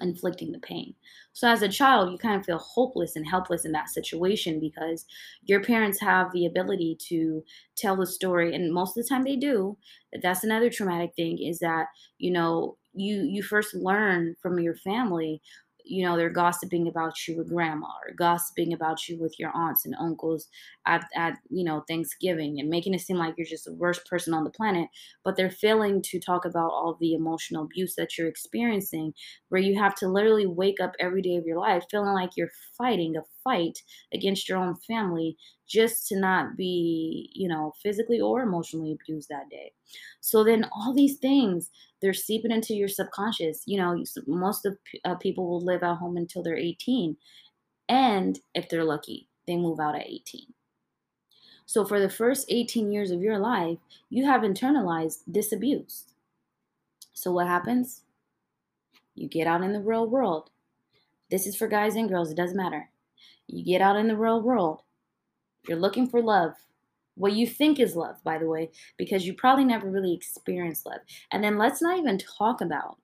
inflicting 0.00 0.52
the 0.52 0.58
pain. 0.58 0.94
So 1.32 1.48
as 1.48 1.62
a 1.62 1.68
child, 1.68 2.10
you 2.10 2.18
kind 2.18 2.38
of 2.38 2.44
feel 2.44 2.58
hopeless 2.58 3.14
and 3.16 3.26
helpless 3.26 3.64
in 3.64 3.72
that 3.72 3.88
situation 3.88 4.58
because 4.60 5.06
your 5.44 5.62
parents 5.62 6.00
have 6.00 6.32
the 6.32 6.46
ability 6.46 6.96
to 7.08 7.44
tell 7.76 7.96
the 7.96 8.06
story 8.06 8.54
and 8.54 8.72
most 8.72 8.96
of 8.96 9.04
the 9.04 9.08
time 9.08 9.22
they 9.22 9.36
do. 9.36 9.76
That's 10.22 10.44
another 10.44 10.70
traumatic 10.70 11.12
thing 11.16 11.38
is 11.42 11.58
that, 11.60 11.86
you 12.18 12.32
know, 12.32 12.76
you 12.96 13.22
you 13.22 13.42
first 13.42 13.74
learn 13.74 14.36
from 14.40 14.60
your 14.60 14.76
family 14.76 15.42
you 15.84 16.04
know 16.04 16.16
they're 16.16 16.30
gossiping 16.30 16.88
about 16.88 17.26
you 17.28 17.36
with 17.36 17.48
grandma 17.48 17.86
or 18.06 18.14
gossiping 18.14 18.72
about 18.72 19.06
you 19.08 19.18
with 19.20 19.38
your 19.38 19.50
aunts 19.54 19.84
and 19.84 19.94
uncles 20.00 20.48
at, 20.86 21.06
at 21.14 21.38
you 21.50 21.64
know 21.64 21.84
thanksgiving 21.88 22.58
and 22.58 22.68
making 22.68 22.94
it 22.94 23.00
seem 23.00 23.16
like 23.16 23.34
you're 23.36 23.46
just 23.46 23.64
the 23.66 23.74
worst 23.74 24.06
person 24.06 24.34
on 24.34 24.44
the 24.44 24.50
planet 24.50 24.88
but 25.24 25.36
they're 25.36 25.50
failing 25.50 26.00
to 26.02 26.18
talk 26.20 26.44
about 26.44 26.70
all 26.70 26.96
the 27.00 27.14
emotional 27.14 27.64
abuse 27.64 27.94
that 27.96 28.16
you're 28.16 28.28
experiencing 28.28 29.12
where 29.48 29.60
you 29.60 29.78
have 29.78 29.94
to 29.94 30.08
literally 30.08 30.46
wake 30.46 30.80
up 30.80 30.92
every 30.98 31.22
day 31.22 31.36
of 31.36 31.44
your 31.44 31.58
life 31.58 31.84
feeling 31.90 32.12
like 32.14 32.30
you're 32.36 32.50
fighting 32.76 33.16
a 33.16 33.22
fight 33.44 33.78
against 34.12 34.48
your 34.48 34.58
own 34.58 34.74
family 34.74 35.36
just 35.68 36.08
to 36.08 36.18
not 36.18 36.56
be 36.56 37.30
you 37.34 37.48
know 37.48 37.72
physically 37.82 38.20
or 38.20 38.42
emotionally 38.42 38.92
abused 38.92 39.28
that 39.28 39.48
day 39.50 39.70
so 40.20 40.42
then 40.42 40.66
all 40.74 40.92
these 40.92 41.18
things 41.18 41.70
they're 42.04 42.12
seeping 42.12 42.50
into 42.50 42.74
your 42.74 42.88
subconscious. 42.88 43.62
You 43.64 43.78
know, 43.78 44.04
most 44.26 44.66
of 44.66 44.76
uh, 45.06 45.14
people 45.14 45.48
will 45.48 45.64
live 45.64 45.82
at 45.82 45.96
home 45.96 46.18
until 46.18 46.42
they're 46.42 46.54
18. 46.54 47.16
And 47.88 48.38
if 48.54 48.68
they're 48.68 48.84
lucky, 48.84 49.26
they 49.46 49.56
move 49.56 49.80
out 49.80 49.94
at 49.94 50.06
18. 50.06 50.42
So 51.64 51.82
for 51.86 51.98
the 51.98 52.10
first 52.10 52.44
18 52.50 52.92
years 52.92 53.10
of 53.10 53.22
your 53.22 53.38
life, 53.38 53.78
you 54.10 54.26
have 54.26 54.42
internalized 54.42 55.20
this 55.26 55.50
abuse. 55.50 56.04
So 57.14 57.32
what 57.32 57.46
happens? 57.46 58.02
You 59.14 59.26
get 59.26 59.46
out 59.46 59.62
in 59.62 59.72
the 59.72 59.80
real 59.80 60.06
world. 60.06 60.50
This 61.30 61.46
is 61.46 61.56
for 61.56 61.68
guys 61.68 61.96
and 61.96 62.06
girls, 62.06 62.30
it 62.30 62.36
doesn't 62.36 62.54
matter. 62.54 62.90
You 63.46 63.64
get 63.64 63.80
out 63.80 63.96
in 63.96 64.08
the 64.08 64.16
real 64.16 64.40
world. 64.40 64.82
You're 65.68 65.78
looking 65.78 66.08
for 66.08 66.22
love 66.22 66.54
what 67.16 67.32
you 67.32 67.46
think 67.46 67.78
is 67.78 67.94
love, 67.94 68.16
by 68.24 68.38
the 68.38 68.46
way, 68.46 68.70
because 68.98 69.24
you 69.24 69.34
probably 69.34 69.64
never 69.64 69.88
really 69.88 70.12
experienced 70.12 70.84
love. 70.84 70.98
And 71.30 71.44
then 71.44 71.58
let's 71.58 71.80
not 71.80 71.96
even 71.96 72.18
talk 72.18 72.60
about 72.60 72.98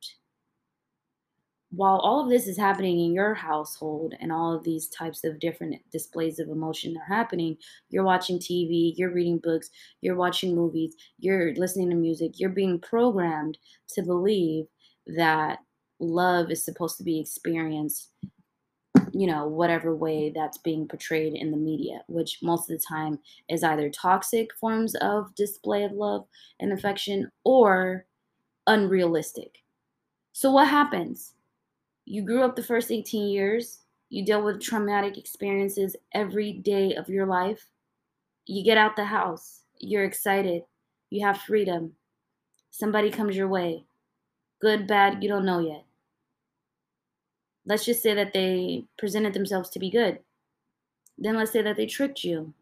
while 1.71 1.99
all 1.99 2.21
of 2.21 2.29
this 2.29 2.49
is 2.49 2.57
happening 2.57 2.99
in 2.99 3.13
your 3.13 3.33
household 3.33 4.15
and 4.21 4.33
all 4.33 4.53
of 4.53 4.65
these 4.65 4.89
types 4.89 5.23
of 5.23 5.39
different 5.39 5.77
displays 5.93 6.41
of 6.41 6.49
emotion 6.49 6.97
are 6.97 7.15
happening, 7.15 7.57
you're 7.91 8.05
watching 8.05 8.39
TV, 8.39 8.93
you're 8.97 9.13
reading 9.13 9.39
books, 9.39 9.71
you're 10.01 10.17
watching 10.17 10.55
movies, 10.55 10.97
you're 11.19 11.55
listening 11.55 11.89
to 11.91 11.97
music, 11.97 12.41
you're 12.41 12.51
being 12.51 12.81
programmed 12.81 13.57
to 13.89 14.03
believe 14.03 14.67
that 15.07 15.61
love 16.01 16.51
is 16.51 16.65
supposed 16.65 16.97
to 16.99 17.05
be 17.05 17.21
experienced 17.21 18.09
you 19.13 19.27
know, 19.27 19.47
whatever 19.47 19.95
way 19.95 20.31
that's 20.35 20.59
being 20.59 20.87
portrayed 20.87 21.35
in 21.35 21.51
the 21.51 21.57
media, 21.57 22.03
which 22.09 22.39
most 22.43 22.71
of 22.71 22.79
the 22.79 22.85
time 22.87 23.19
is 23.49 23.63
either 23.63 23.91
toxic 23.91 24.55
forms 24.55 24.95
of 24.97 25.35
display 25.35 25.85
of 25.85 25.93
love 25.93 26.27
and 26.61 26.73
affection 26.73 27.31
or 27.45 28.07
unrealistic. 28.67 29.59
So, 30.33 30.51
what 30.51 30.69
happens? 30.69 31.35
You 32.07 32.23
grew 32.23 32.43
up 32.43 32.57
the 32.57 32.63
first 32.63 32.91
18 32.91 33.29
years, 33.29 33.81
you 34.09 34.25
deal 34.25 34.43
with 34.43 34.61
traumatic 34.61 35.17
experiences 35.19 35.97
every 36.15 36.53
day 36.53 36.95
of 36.95 37.09
your 37.09 37.27
life. 37.27 37.67
You 38.47 38.65
get 38.65 38.79
out 38.79 38.97
the 38.97 39.05
house, 39.05 39.63
you're 39.79 40.05
excited, 40.05 40.63
you 41.11 41.25
have 41.25 41.41
freedom. 41.41 41.93
Somebody 42.71 43.11
comes 43.11 43.37
your 43.37 43.49
way. 43.49 43.85
Good, 44.61 44.87
bad, 44.87 45.23
you 45.23 45.29
don't 45.29 45.45
know 45.45 45.61
yet 45.61 45.85
let's 47.71 47.85
just 47.85 48.03
say 48.03 48.15
that 48.15 48.33
they 48.33 48.85
presented 48.99 49.33
themselves 49.33 49.71
to 49.71 49.79
be 49.79 49.91
good. 49.91 50.19
Then 51.17 51.37
let's 51.37 51.53
say 51.53 51.63
that 51.63 51.77
they 51.77 51.87
tricked 51.87 52.25
you. 52.25 52.53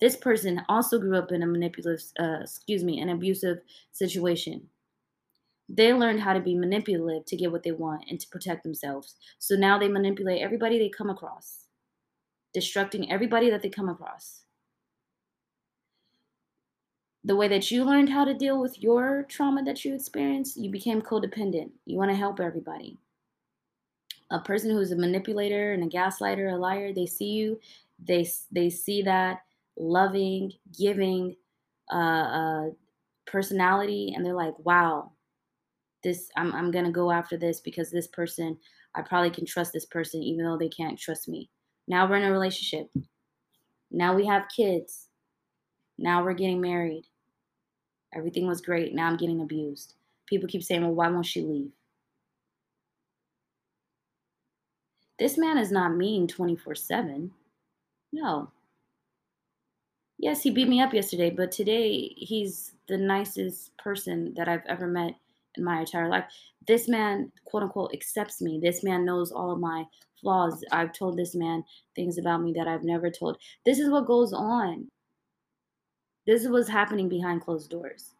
This 0.00 0.16
person 0.16 0.62
also 0.68 0.98
grew 0.98 1.16
up 1.16 1.30
in 1.30 1.44
a 1.44 1.46
manipulative, 1.46 2.04
uh, 2.18 2.38
excuse 2.40 2.82
me, 2.82 3.00
an 3.00 3.08
abusive 3.08 3.58
situation. 3.92 4.68
They 5.68 5.94
learned 5.94 6.20
how 6.20 6.32
to 6.32 6.40
be 6.40 6.56
manipulative 6.56 7.24
to 7.26 7.36
get 7.36 7.52
what 7.52 7.62
they 7.62 7.70
want 7.70 8.06
and 8.10 8.18
to 8.18 8.28
protect 8.28 8.64
themselves. 8.64 9.14
So 9.38 9.54
now 9.54 9.78
they 9.78 9.86
manipulate 9.86 10.42
everybody 10.42 10.76
they 10.76 10.88
come 10.88 11.10
across, 11.10 11.66
destructing 12.56 13.06
everybody 13.08 13.50
that 13.50 13.62
they 13.62 13.68
come 13.68 13.88
across. 13.88 14.42
The 17.22 17.36
way 17.36 17.46
that 17.46 17.70
you 17.70 17.84
learned 17.84 18.08
how 18.08 18.24
to 18.24 18.34
deal 18.34 18.60
with 18.60 18.82
your 18.82 19.24
trauma 19.28 19.62
that 19.64 19.84
you 19.84 19.94
experienced, 19.94 20.56
you 20.56 20.68
became 20.68 21.00
codependent. 21.00 21.70
You 21.86 21.96
want 21.96 22.10
to 22.10 22.16
help 22.16 22.40
everybody 22.40 22.98
a 24.30 24.38
person 24.40 24.70
who's 24.70 24.92
a 24.92 24.96
manipulator 24.96 25.72
and 25.72 25.84
a 25.84 25.86
gaslighter, 25.86 26.52
a 26.52 26.56
liar, 26.56 26.92
they 26.92 27.06
see 27.06 27.30
you, 27.32 27.58
they 28.06 28.28
they 28.52 28.70
see 28.70 29.02
that 29.02 29.40
loving, 29.76 30.52
giving 30.76 31.36
uh, 31.92 31.96
uh, 31.96 32.64
personality, 33.26 34.12
and 34.14 34.24
they're 34.24 34.34
like, 34.34 34.58
wow, 34.58 35.12
this 36.04 36.28
I'm 36.36 36.52
I'm 36.54 36.70
gonna 36.70 36.92
go 36.92 37.10
after 37.10 37.36
this 37.36 37.60
because 37.60 37.90
this 37.90 38.06
person 38.08 38.56
I 38.94 39.02
probably 39.02 39.30
can 39.30 39.46
trust 39.46 39.72
this 39.72 39.86
person 39.86 40.22
even 40.22 40.44
though 40.44 40.58
they 40.58 40.68
can't 40.68 40.98
trust 40.98 41.28
me. 41.28 41.50
Now 41.86 42.08
we're 42.08 42.16
in 42.16 42.24
a 42.24 42.32
relationship. 42.32 42.90
Now 43.90 44.14
we 44.14 44.26
have 44.26 44.44
kids. 44.54 45.08
Now 45.98 46.22
we're 46.22 46.34
getting 46.34 46.60
married. 46.60 47.04
Everything 48.14 48.46
was 48.46 48.60
great. 48.60 48.94
Now 48.94 49.06
I'm 49.06 49.16
getting 49.16 49.40
abused. 49.40 49.94
People 50.26 50.48
keep 50.48 50.62
saying, 50.62 50.82
well, 50.82 50.94
why 50.94 51.08
won't 51.08 51.26
she 51.26 51.42
leave? 51.42 51.72
This 55.18 55.36
man 55.36 55.58
is 55.58 55.72
not 55.72 55.96
mean 55.96 56.28
24 56.28 56.74
7. 56.74 57.30
No. 58.12 58.50
Yes, 60.18 60.42
he 60.42 60.50
beat 60.50 60.68
me 60.68 60.80
up 60.80 60.92
yesterday, 60.92 61.30
but 61.30 61.52
today 61.52 62.14
he's 62.16 62.72
the 62.88 62.96
nicest 62.96 63.76
person 63.78 64.34
that 64.36 64.48
I've 64.48 64.66
ever 64.68 64.86
met 64.86 65.14
in 65.56 65.64
my 65.64 65.80
entire 65.80 66.08
life. 66.08 66.24
This 66.66 66.88
man, 66.88 67.30
quote 67.44 67.62
unquote, 67.62 67.92
accepts 67.94 68.40
me. 68.40 68.60
This 68.62 68.82
man 68.82 69.04
knows 69.04 69.30
all 69.30 69.52
of 69.52 69.60
my 69.60 69.84
flaws. 70.20 70.64
I've 70.72 70.92
told 70.92 71.16
this 71.16 71.34
man 71.34 71.64
things 71.94 72.18
about 72.18 72.42
me 72.42 72.52
that 72.54 72.68
I've 72.68 72.84
never 72.84 73.10
told. 73.10 73.38
This 73.64 73.78
is 73.78 73.90
what 73.90 74.06
goes 74.06 74.32
on. 74.32 74.88
This 76.26 76.42
is 76.42 76.50
what's 76.50 76.68
happening 76.68 77.08
behind 77.08 77.42
closed 77.42 77.70
doors. 77.70 78.14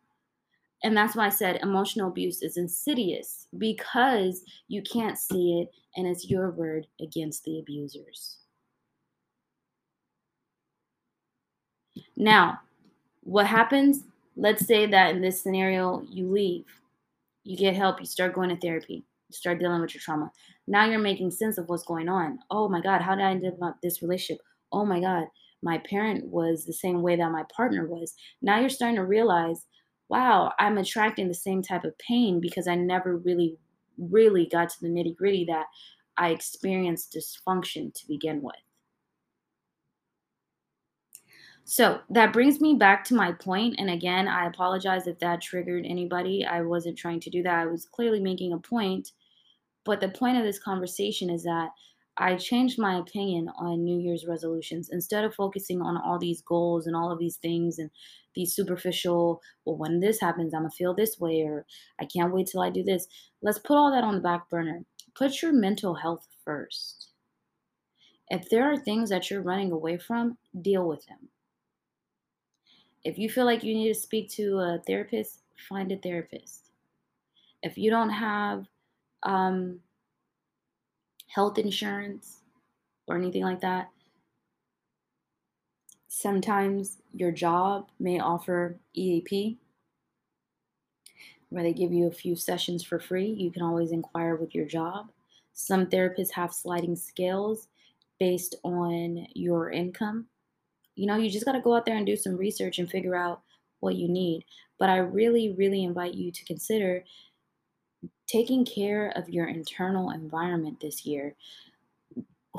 And 0.84 0.96
that's 0.96 1.16
why 1.16 1.26
I 1.26 1.30
said 1.30 1.58
emotional 1.62 2.08
abuse 2.08 2.42
is 2.42 2.56
insidious 2.56 3.48
because 3.58 4.44
you 4.68 4.82
can't 4.82 5.18
see 5.18 5.60
it 5.60 5.70
and 5.96 6.06
it's 6.06 6.30
your 6.30 6.50
word 6.50 6.86
against 7.00 7.44
the 7.44 7.58
abusers. 7.58 8.38
Now, 12.16 12.60
what 13.22 13.46
happens? 13.46 14.04
Let's 14.36 14.66
say 14.66 14.86
that 14.86 15.14
in 15.14 15.20
this 15.20 15.42
scenario, 15.42 16.02
you 16.08 16.30
leave, 16.30 16.64
you 17.42 17.56
get 17.56 17.74
help, 17.74 17.98
you 17.98 18.06
start 18.06 18.34
going 18.34 18.50
to 18.50 18.56
therapy, 18.56 19.04
you 19.28 19.34
start 19.34 19.58
dealing 19.58 19.80
with 19.80 19.94
your 19.94 20.00
trauma. 20.00 20.30
Now 20.68 20.86
you're 20.86 21.00
making 21.00 21.32
sense 21.32 21.58
of 21.58 21.68
what's 21.68 21.82
going 21.82 22.08
on. 22.08 22.38
Oh 22.50 22.68
my 22.68 22.80
God, 22.80 23.02
how 23.02 23.16
did 23.16 23.24
I 23.24 23.32
end 23.32 23.44
up 23.62 23.76
this 23.82 24.00
relationship? 24.00 24.40
Oh 24.70 24.84
my 24.84 25.00
God, 25.00 25.26
my 25.62 25.78
parent 25.78 26.26
was 26.26 26.64
the 26.64 26.72
same 26.72 27.02
way 27.02 27.16
that 27.16 27.32
my 27.32 27.42
partner 27.54 27.86
was. 27.86 28.14
Now 28.42 28.60
you're 28.60 28.68
starting 28.68 28.96
to 28.96 29.04
realize 29.04 29.66
wow, 30.08 30.52
I'm 30.58 30.78
attracting 30.78 31.28
the 31.28 31.34
same 31.34 31.62
type 31.62 31.84
of 31.84 31.98
pain 31.98 32.40
because 32.40 32.66
I 32.66 32.74
never 32.74 33.16
really, 33.16 33.56
really 33.98 34.46
got 34.46 34.70
to 34.70 34.80
the 34.80 34.88
nitty 34.88 35.16
gritty 35.16 35.44
that 35.46 35.66
I 36.16 36.30
experienced 36.30 37.14
dysfunction 37.16 37.94
to 37.94 38.06
begin 38.08 38.42
with. 38.42 38.56
So 41.70 42.00
that 42.08 42.32
brings 42.32 42.62
me 42.62 42.76
back 42.76 43.04
to 43.04 43.14
my 43.14 43.32
point. 43.32 43.74
And 43.78 43.90
again, 43.90 44.26
I 44.26 44.46
apologize 44.46 45.06
if 45.06 45.18
that 45.18 45.42
triggered 45.42 45.84
anybody. 45.84 46.46
I 46.46 46.62
wasn't 46.62 46.96
trying 46.96 47.20
to 47.20 47.30
do 47.30 47.42
that. 47.42 47.58
I 47.58 47.66
was 47.66 47.84
clearly 47.84 48.20
making 48.20 48.54
a 48.54 48.58
point. 48.58 49.12
But 49.84 50.00
the 50.00 50.08
point 50.08 50.38
of 50.38 50.44
this 50.44 50.58
conversation 50.58 51.28
is 51.28 51.42
that 51.42 51.68
I 52.16 52.36
changed 52.36 52.78
my 52.78 52.98
opinion 52.98 53.50
on 53.58 53.84
New 53.84 53.98
Year's 53.98 54.26
resolutions. 54.26 54.88
Instead 54.92 55.24
of 55.24 55.34
focusing 55.34 55.82
on 55.82 55.98
all 55.98 56.18
these 56.18 56.40
goals 56.40 56.86
and 56.86 56.96
all 56.96 57.12
of 57.12 57.18
these 57.18 57.36
things 57.36 57.78
and 57.78 57.90
these 58.38 58.54
superficial, 58.54 59.42
well, 59.64 59.76
when 59.76 59.98
this 59.98 60.20
happens, 60.20 60.54
I'm 60.54 60.62
gonna 60.62 60.70
feel 60.70 60.94
this 60.94 61.18
way, 61.18 61.42
or 61.42 61.66
I 62.00 62.04
can't 62.04 62.32
wait 62.32 62.46
till 62.46 62.62
I 62.62 62.70
do 62.70 62.84
this. 62.84 63.08
Let's 63.42 63.58
put 63.58 63.76
all 63.76 63.90
that 63.90 64.04
on 64.04 64.14
the 64.14 64.20
back 64.20 64.48
burner. 64.48 64.84
put 65.16 65.42
your 65.42 65.52
mental 65.52 65.96
health 65.96 66.28
first. 66.44 67.08
If 68.28 68.48
there 68.48 68.70
are 68.70 68.76
things 68.76 69.10
that 69.10 69.28
you're 69.28 69.42
running 69.42 69.72
away 69.72 69.98
from, 69.98 70.38
deal 70.62 70.86
with 70.86 71.04
them. 71.06 71.30
If 73.02 73.18
you 73.18 73.28
feel 73.28 73.44
like 73.44 73.64
you 73.64 73.74
need 73.74 73.92
to 73.92 73.98
speak 73.98 74.30
to 74.32 74.58
a 74.58 74.82
therapist, 74.86 75.40
find 75.68 75.90
a 75.90 75.96
therapist. 75.96 76.70
If 77.64 77.76
you 77.76 77.90
don't 77.90 78.10
have 78.10 78.66
um, 79.24 79.80
health 81.26 81.58
insurance 81.58 82.42
or 83.08 83.16
anything 83.16 83.42
like 83.42 83.62
that, 83.62 83.88
sometimes 86.08 86.98
your 87.12 87.30
job 87.30 87.88
may 88.00 88.18
offer 88.18 88.76
EAP 88.94 89.58
where 91.50 91.62
they 91.62 91.72
give 91.72 91.92
you 91.92 92.06
a 92.06 92.12
few 92.12 92.36
sessions 92.36 92.82
for 92.84 92.98
free. 92.98 93.26
You 93.26 93.50
can 93.50 93.62
always 93.62 93.92
inquire 93.92 94.36
with 94.36 94.54
your 94.54 94.66
job. 94.66 95.10
Some 95.54 95.86
therapists 95.86 96.32
have 96.32 96.52
sliding 96.52 96.94
scales 96.94 97.68
based 98.20 98.56
on 98.64 99.26
your 99.34 99.70
income. 99.70 100.26
You 100.94 101.06
know, 101.06 101.16
you 101.16 101.30
just 101.30 101.46
got 101.46 101.52
to 101.52 101.60
go 101.60 101.74
out 101.74 101.86
there 101.86 101.96
and 101.96 102.06
do 102.06 102.16
some 102.16 102.36
research 102.36 102.78
and 102.78 102.90
figure 102.90 103.14
out 103.14 103.42
what 103.80 103.94
you 103.94 104.08
need. 104.08 104.44
But 104.78 104.90
I 104.90 104.98
really, 104.98 105.52
really 105.52 105.84
invite 105.84 106.14
you 106.14 106.30
to 106.32 106.44
consider 106.44 107.04
taking 108.26 108.64
care 108.64 109.10
of 109.16 109.28
your 109.28 109.46
internal 109.48 110.10
environment 110.10 110.80
this 110.80 111.06
year. 111.06 111.34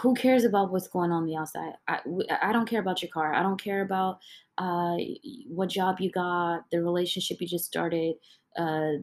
Who 0.02 0.14
cares 0.14 0.46
about 0.46 0.72
what's 0.72 0.88
going 0.88 1.12
on, 1.12 1.26
the 1.26 1.36
outside? 1.36 1.74
I, 1.88 2.00
I 2.42 2.54
don't 2.54 2.70
care 2.70 2.80
about 2.80 3.02
your 3.02 3.12
car. 3.12 3.34
I 3.34 3.44
don't 3.44 3.62
care 3.62 3.82
about 3.82 4.20
uh, 4.58 4.96
what 5.48 5.70
job 5.70 6.00
you 6.00 6.12
got, 6.12 6.70
the 6.72 6.82
relationship 6.82 7.42
you 7.42 7.48
just 7.48 7.66
started, 7.66 8.16
uh, 8.58 8.94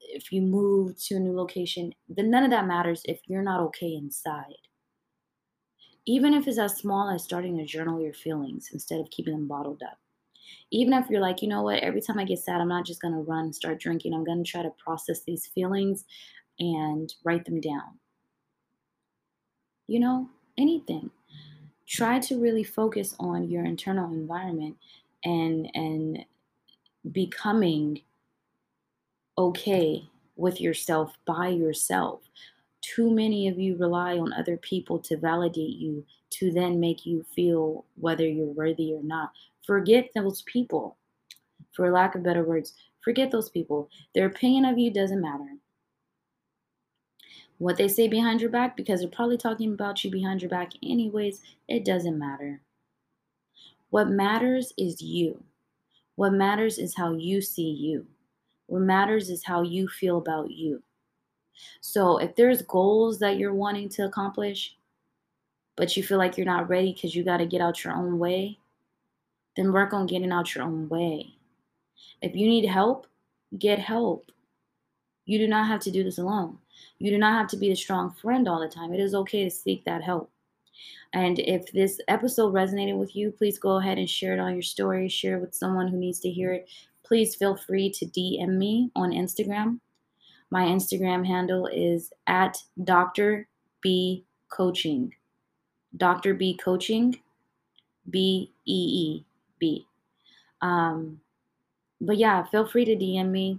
if 0.00 0.30
you 0.30 0.42
move 0.42 0.96
to 1.06 1.16
a 1.16 1.20
new 1.20 1.34
location. 1.36 1.92
Then 2.08 2.30
none 2.30 2.44
of 2.44 2.50
that 2.50 2.66
matters 2.66 3.02
if 3.06 3.20
you're 3.26 3.42
not 3.42 3.60
okay 3.60 3.94
inside. 3.94 4.54
Even 6.06 6.34
if 6.34 6.46
it's 6.46 6.58
as 6.58 6.76
small 6.76 7.08
as 7.10 7.24
starting 7.24 7.56
to 7.56 7.64
journal 7.64 8.00
your 8.00 8.12
feelings 8.12 8.70
instead 8.72 9.00
of 9.00 9.10
keeping 9.10 9.32
them 9.32 9.48
bottled 9.48 9.82
up. 9.82 9.98
Even 10.70 10.92
if 10.92 11.08
you're 11.08 11.20
like, 11.20 11.40
you 11.40 11.48
know 11.48 11.62
what, 11.62 11.82
every 11.82 12.00
time 12.00 12.18
I 12.18 12.24
get 12.24 12.38
sad, 12.38 12.60
I'm 12.60 12.68
not 12.68 12.84
just 12.84 13.00
going 13.00 13.14
to 13.14 13.20
run 13.20 13.44
and 13.44 13.54
start 13.54 13.80
drinking. 13.80 14.12
I'm 14.12 14.24
going 14.24 14.44
to 14.44 14.50
try 14.50 14.62
to 14.62 14.72
process 14.82 15.22
these 15.22 15.46
feelings 15.46 16.04
and 16.58 17.12
write 17.24 17.44
them 17.44 17.60
down. 17.60 17.98
You 19.86 20.00
know, 20.00 20.28
anything. 20.58 21.10
Try 21.86 22.18
to 22.20 22.40
really 22.40 22.64
focus 22.64 23.14
on 23.20 23.48
your 23.48 23.64
internal 23.64 24.12
environment 24.12 24.76
and 25.24 25.70
and 25.74 26.24
becoming 27.12 28.00
okay 29.36 30.08
with 30.36 30.60
yourself 30.60 31.12
by 31.26 31.48
yourself 31.48 32.20
too 32.84 33.10
many 33.10 33.48
of 33.48 33.58
you 33.58 33.76
rely 33.76 34.18
on 34.18 34.32
other 34.34 34.58
people 34.58 34.98
to 34.98 35.16
validate 35.16 35.76
you 35.76 36.04
to 36.30 36.52
then 36.52 36.78
make 36.78 37.06
you 37.06 37.24
feel 37.34 37.84
whether 37.96 38.28
you're 38.28 38.46
worthy 38.46 38.92
or 38.92 39.02
not. 39.02 39.30
Forget 39.66 40.10
those 40.14 40.42
people. 40.42 40.96
For 41.72 41.90
lack 41.90 42.14
of 42.14 42.22
better 42.22 42.44
words, 42.44 42.74
forget 43.02 43.30
those 43.30 43.48
people. 43.48 43.88
Their 44.14 44.26
opinion 44.26 44.66
of 44.66 44.78
you 44.78 44.92
doesn't 44.92 45.20
matter. 45.20 45.56
What 47.58 47.76
they 47.76 47.88
say 47.88 48.08
behind 48.08 48.40
your 48.40 48.50
back, 48.50 48.76
because 48.76 49.00
they're 49.00 49.08
probably 49.08 49.38
talking 49.38 49.72
about 49.72 50.02
you 50.04 50.10
behind 50.10 50.42
your 50.42 50.50
back 50.50 50.72
anyways, 50.82 51.40
it 51.68 51.84
doesn't 51.84 52.18
matter. 52.18 52.60
What 53.90 54.08
matters 54.08 54.72
is 54.76 55.00
you. 55.00 55.42
What 56.16 56.32
matters 56.32 56.78
is 56.78 56.96
how 56.96 57.12
you 57.14 57.40
see 57.40 57.70
you. 57.70 58.06
What 58.66 58.82
matters 58.82 59.30
is 59.30 59.44
how 59.44 59.62
you 59.62 59.88
feel 59.88 60.18
about 60.18 60.50
you. 60.50 60.82
So 61.80 62.18
if 62.18 62.34
there's 62.34 62.62
goals 62.62 63.18
that 63.20 63.38
you're 63.38 63.54
wanting 63.54 63.88
to 63.90 64.04
accomplish, 64.04 64.76
but 65.76 65.96
you 65.96 66.02
feel 66.02 66.18
like 66.18 66.36
you're 66.36 66.46
not 66.46 66.68
ready 66.68 66.92
because 66.92 67.14
you 67.14 67.24
got 67.24 67.36
to 67.38 67.46
get 67.46 67.60
out 67.60 67.84
your 67.84 67.94
own 67.94 68.18
way, 68.18 68.58
then 69.56 69.72
work 69.72 69.92
on 69.92 70.06
getting 70.06 70.32
out 70.32 70.54
your 70.54 70.64
own 70.64 70.88
way. 70.88 71.34
If 72.20 72.34
you 72.34 72.48
need 72.48 72.66
help, 72.66 73.06
get 73.58 73.78
help. 73.78 74.30
You 75.26 75.38
do 75.38 75.46
not 75.46 75.68
have 75.68 75.80
to 75.80 75.90
do 75.90 76.02
this 76.02 76.18
alone. 76.18 76.58
You 76.98 77.10
do 77.10 77.18
not 77.18 77.38
have 77.38 77.48
to 77.48 77.56
be 77.56 77.68
the 77.68 77.74
strong 77.74 78.12
friend 78.12 78.48
all 78.48 78.60
the 78.60 78.68
time. 78.68 78.92
It 78.92 79.00
is 79.00 79.14
okay 79.14 79.44
to 79.44 79.50
seek 79.50 79.84
that 79.84 80.02
help. 80.02 80.30
And 81.12 81.38
if 81.38 81.70
this 81.72 82.00
episode 82.08 82.52
resonated 82.52 82.98
with 82.98 83.14
you, 83.14 83.30
please 83.30 83.58
go 83.58 83.76
ahead 83.76 83.98
and 83.98 84.10
share 84.10 84.34
it 84.34 84.40
on 84.40 84.52
your 84.52 84.62
story, 84.62 85.08
share 85.08 85.36
it 85.36 85.40
with 85.40 85.54
someone 85.54 85.88
who 85.88 85.96
needs 85.96 86.20
to 86.20 86.30
hear 86.30 86.52
it. 86.52 86.68
Please 87.04 87.34
feel 87.34 87.56
free 87.56 87.90
to 87.90 88.06
DM 88.06 88.56
me 88.56 88.90
on 88.96 89.10
Instagram 89.10 89.78
my 90.54 90.66
Instagram 90.66 91.26
handle 91.26 91.66
is 91.66 92.12
at 92.28 92.62
Dr. 92.84 93.48
B 93.80 94.24
Coaching. 94.48 95.12
Dr. 95.96 96.34
B 96.34 96.56
Coaching, 96.56 97.18
B 98.08 98.52
E 98.64 98.72
E 98.72 99.24
B. 99.58 99.84
Um, 100.62 101.20
but 102.00 102.18
yeah, 102.18 102.44
feel 102.44 102.66
free 102.68 102.84
to 102.84 102.94
DM 102.94 103.32
me. 103.32 103.58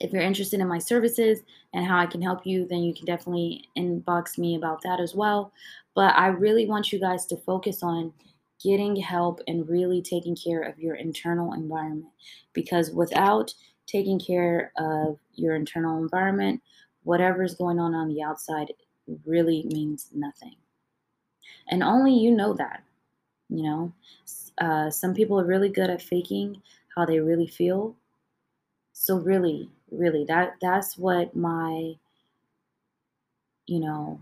If 0.00 0.12
you're 0.12 0.22
interested 0.22 0.60
in 0.60 0.68
my 0.68 0.78
services 0.78 1.40
and 1.74 1.84
how 1.84 1.98
I 1.98 2.06
can 2.06 2.22
help 2.22 2.46
you, 2.46 2.66
then 2.66 2.82
you 2.82 2.94
can 2.94 3.04
definitely 3.04 3.64
inbox 3.76 4.38
me 4.38 4.56
about 4.56 4.82
that 4.82 5.00
as 5.00 5.14
well. 5.14 5.52
But 5.94 6.14
I 6.16 6.28
really 6.28 6.66
want 6.66 6.92
you 6.92 7.00
guys 7.00 7.26
to 7.26 7.36
focus 7.36 7.82
on 7.82 8.12
getting 8.62 8.96
help 8.96 9.40
and 9.46 9.68
really 9.68 10.02
taking 10.02 10.36
care 10.36 10.62
of 10.62 10.78
your 10.78 10.96
internal 10.96 11.52
environment 11.52 12.12
because 12.52 12.90
without 12.90 13.52
taking 13.86 14.18
care 14.18 14.72
of 14.76 15.18
your 15.34 15.54
internal 15.56 15.98
environment, 16.02 16.60
whatever 17.04 17.42
is 17.42 17.54
going 17.54 17.78
on 17.78 17.94
on 17.94 18.08
the 18.08 18.22
outside 18.22 18.72
really 19.24 19.64
means 19.72 20.10
nothing. 20.14 20.54
And 21.70 21.82
only 21.82 22.14
you 22.14 22.30
know 22.30 22.52
that. 22.54 22.82
You 23.48 23.62
know, 23.62 23.92
uh, 24.58 24.90
some 24.90 25.14
people 25.14 25.40
are 25.40 25.44
really 25.44 25.70
good 25.70 25.88
at 25.88 26.02
faking 26.02 26.60
how 26.94 27.06
they 27.06 27.18
really 27.20 27.46
feel. 27.46 27.96
So 28.92 29.16
really, 29.16 29.70
really, 29.90 30.24
that 30.24 30.54
that's 30.60 30.96
what 30.98 31.34
my, 31.36 31.94
you 33.66 33.80
know, 33.80 34.20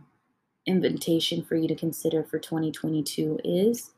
invitation 0.67 1.45
for 1.45 1.57
you 1.57 1.69
to 1.69 1.75
consider 1.75 2.25
for 2.25 2.39
2022 2.39 3.41
is. 3.45 3.91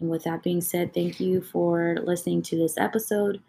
And 0.00 0.10
with 0.10 0.24
that 0.24 0.42
being 0.42 0.60
said, 0.60 0.92
thank 0.92 1.20
you 1.20 1.40
for 1.40 1.96
listening 2.02 2.42
to 2.42 2.56
this 2.56 2.76
episode. 2.78 3.40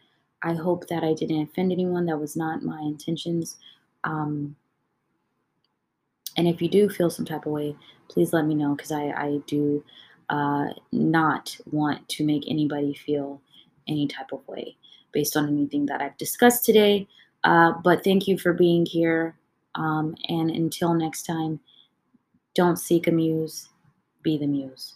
I 0.43 0.53
hope 0.53 0.87
that 0.87 1.03
I 1.03 1.13
didn't 1.13 1.41
offend 1.41 1.71
anyone. 1.71 2.05
That 2.05 2.19
was 2.19 2.35
not 2.35 2.63
my 2.63 2.79
intentions. 2.81 3.57
Um, 4.03 4.55
and 6.37 6.47
if 6.47 6.61
you 6.61 6.69
do 6.69 6.89
feel 6.89 7.09
some 7.09 7.25
type 7.25 7.45
of 7.45 7.51
way, 7.51 7.75
please 8.09 8.33
let 8.33 8.45
me 8.45 8.53
know 8.53 8.75
because 8.75 8.91
I, 8.91 9.05
I 9.09 9.39
do 9.47 9.83
uh, 10.29 10.67
not 10.91 11.57
want 11.71 12.07
to 12.09 12.25
make 12.25 12.43
anybody 12.47 12.93
feel 12.93 13.41
any 13.87 14.07
type 14.07 14.31
of 14.31 14.47
way 14.47 14.75
based 15.15 15.37
on 15.37 15.47
anything 15.47 15.85
that 15.87 16.01
I've 16.01 16.17
discussed 16.17 16.65
today. 16.65 17.07
Uh, 17.45 17.71
but 17.83 18.03
thank 18.03 18.27
you 18.27 18.37
for 18.37 18.53
being 18.53 18.85
here. 18.85 19.35
Um, 19.75 20.15
and 20.27 20.51
until 20.51 20.93
next 20.93 21.23
time, 21.23 21.59
don't 22.53 22.77
seek 22.77 23.07
a 23.07 23.11
muse, 23.11 23.69
be 24.21 24.37
the 24.37 24.45
muse. 24.45 24.95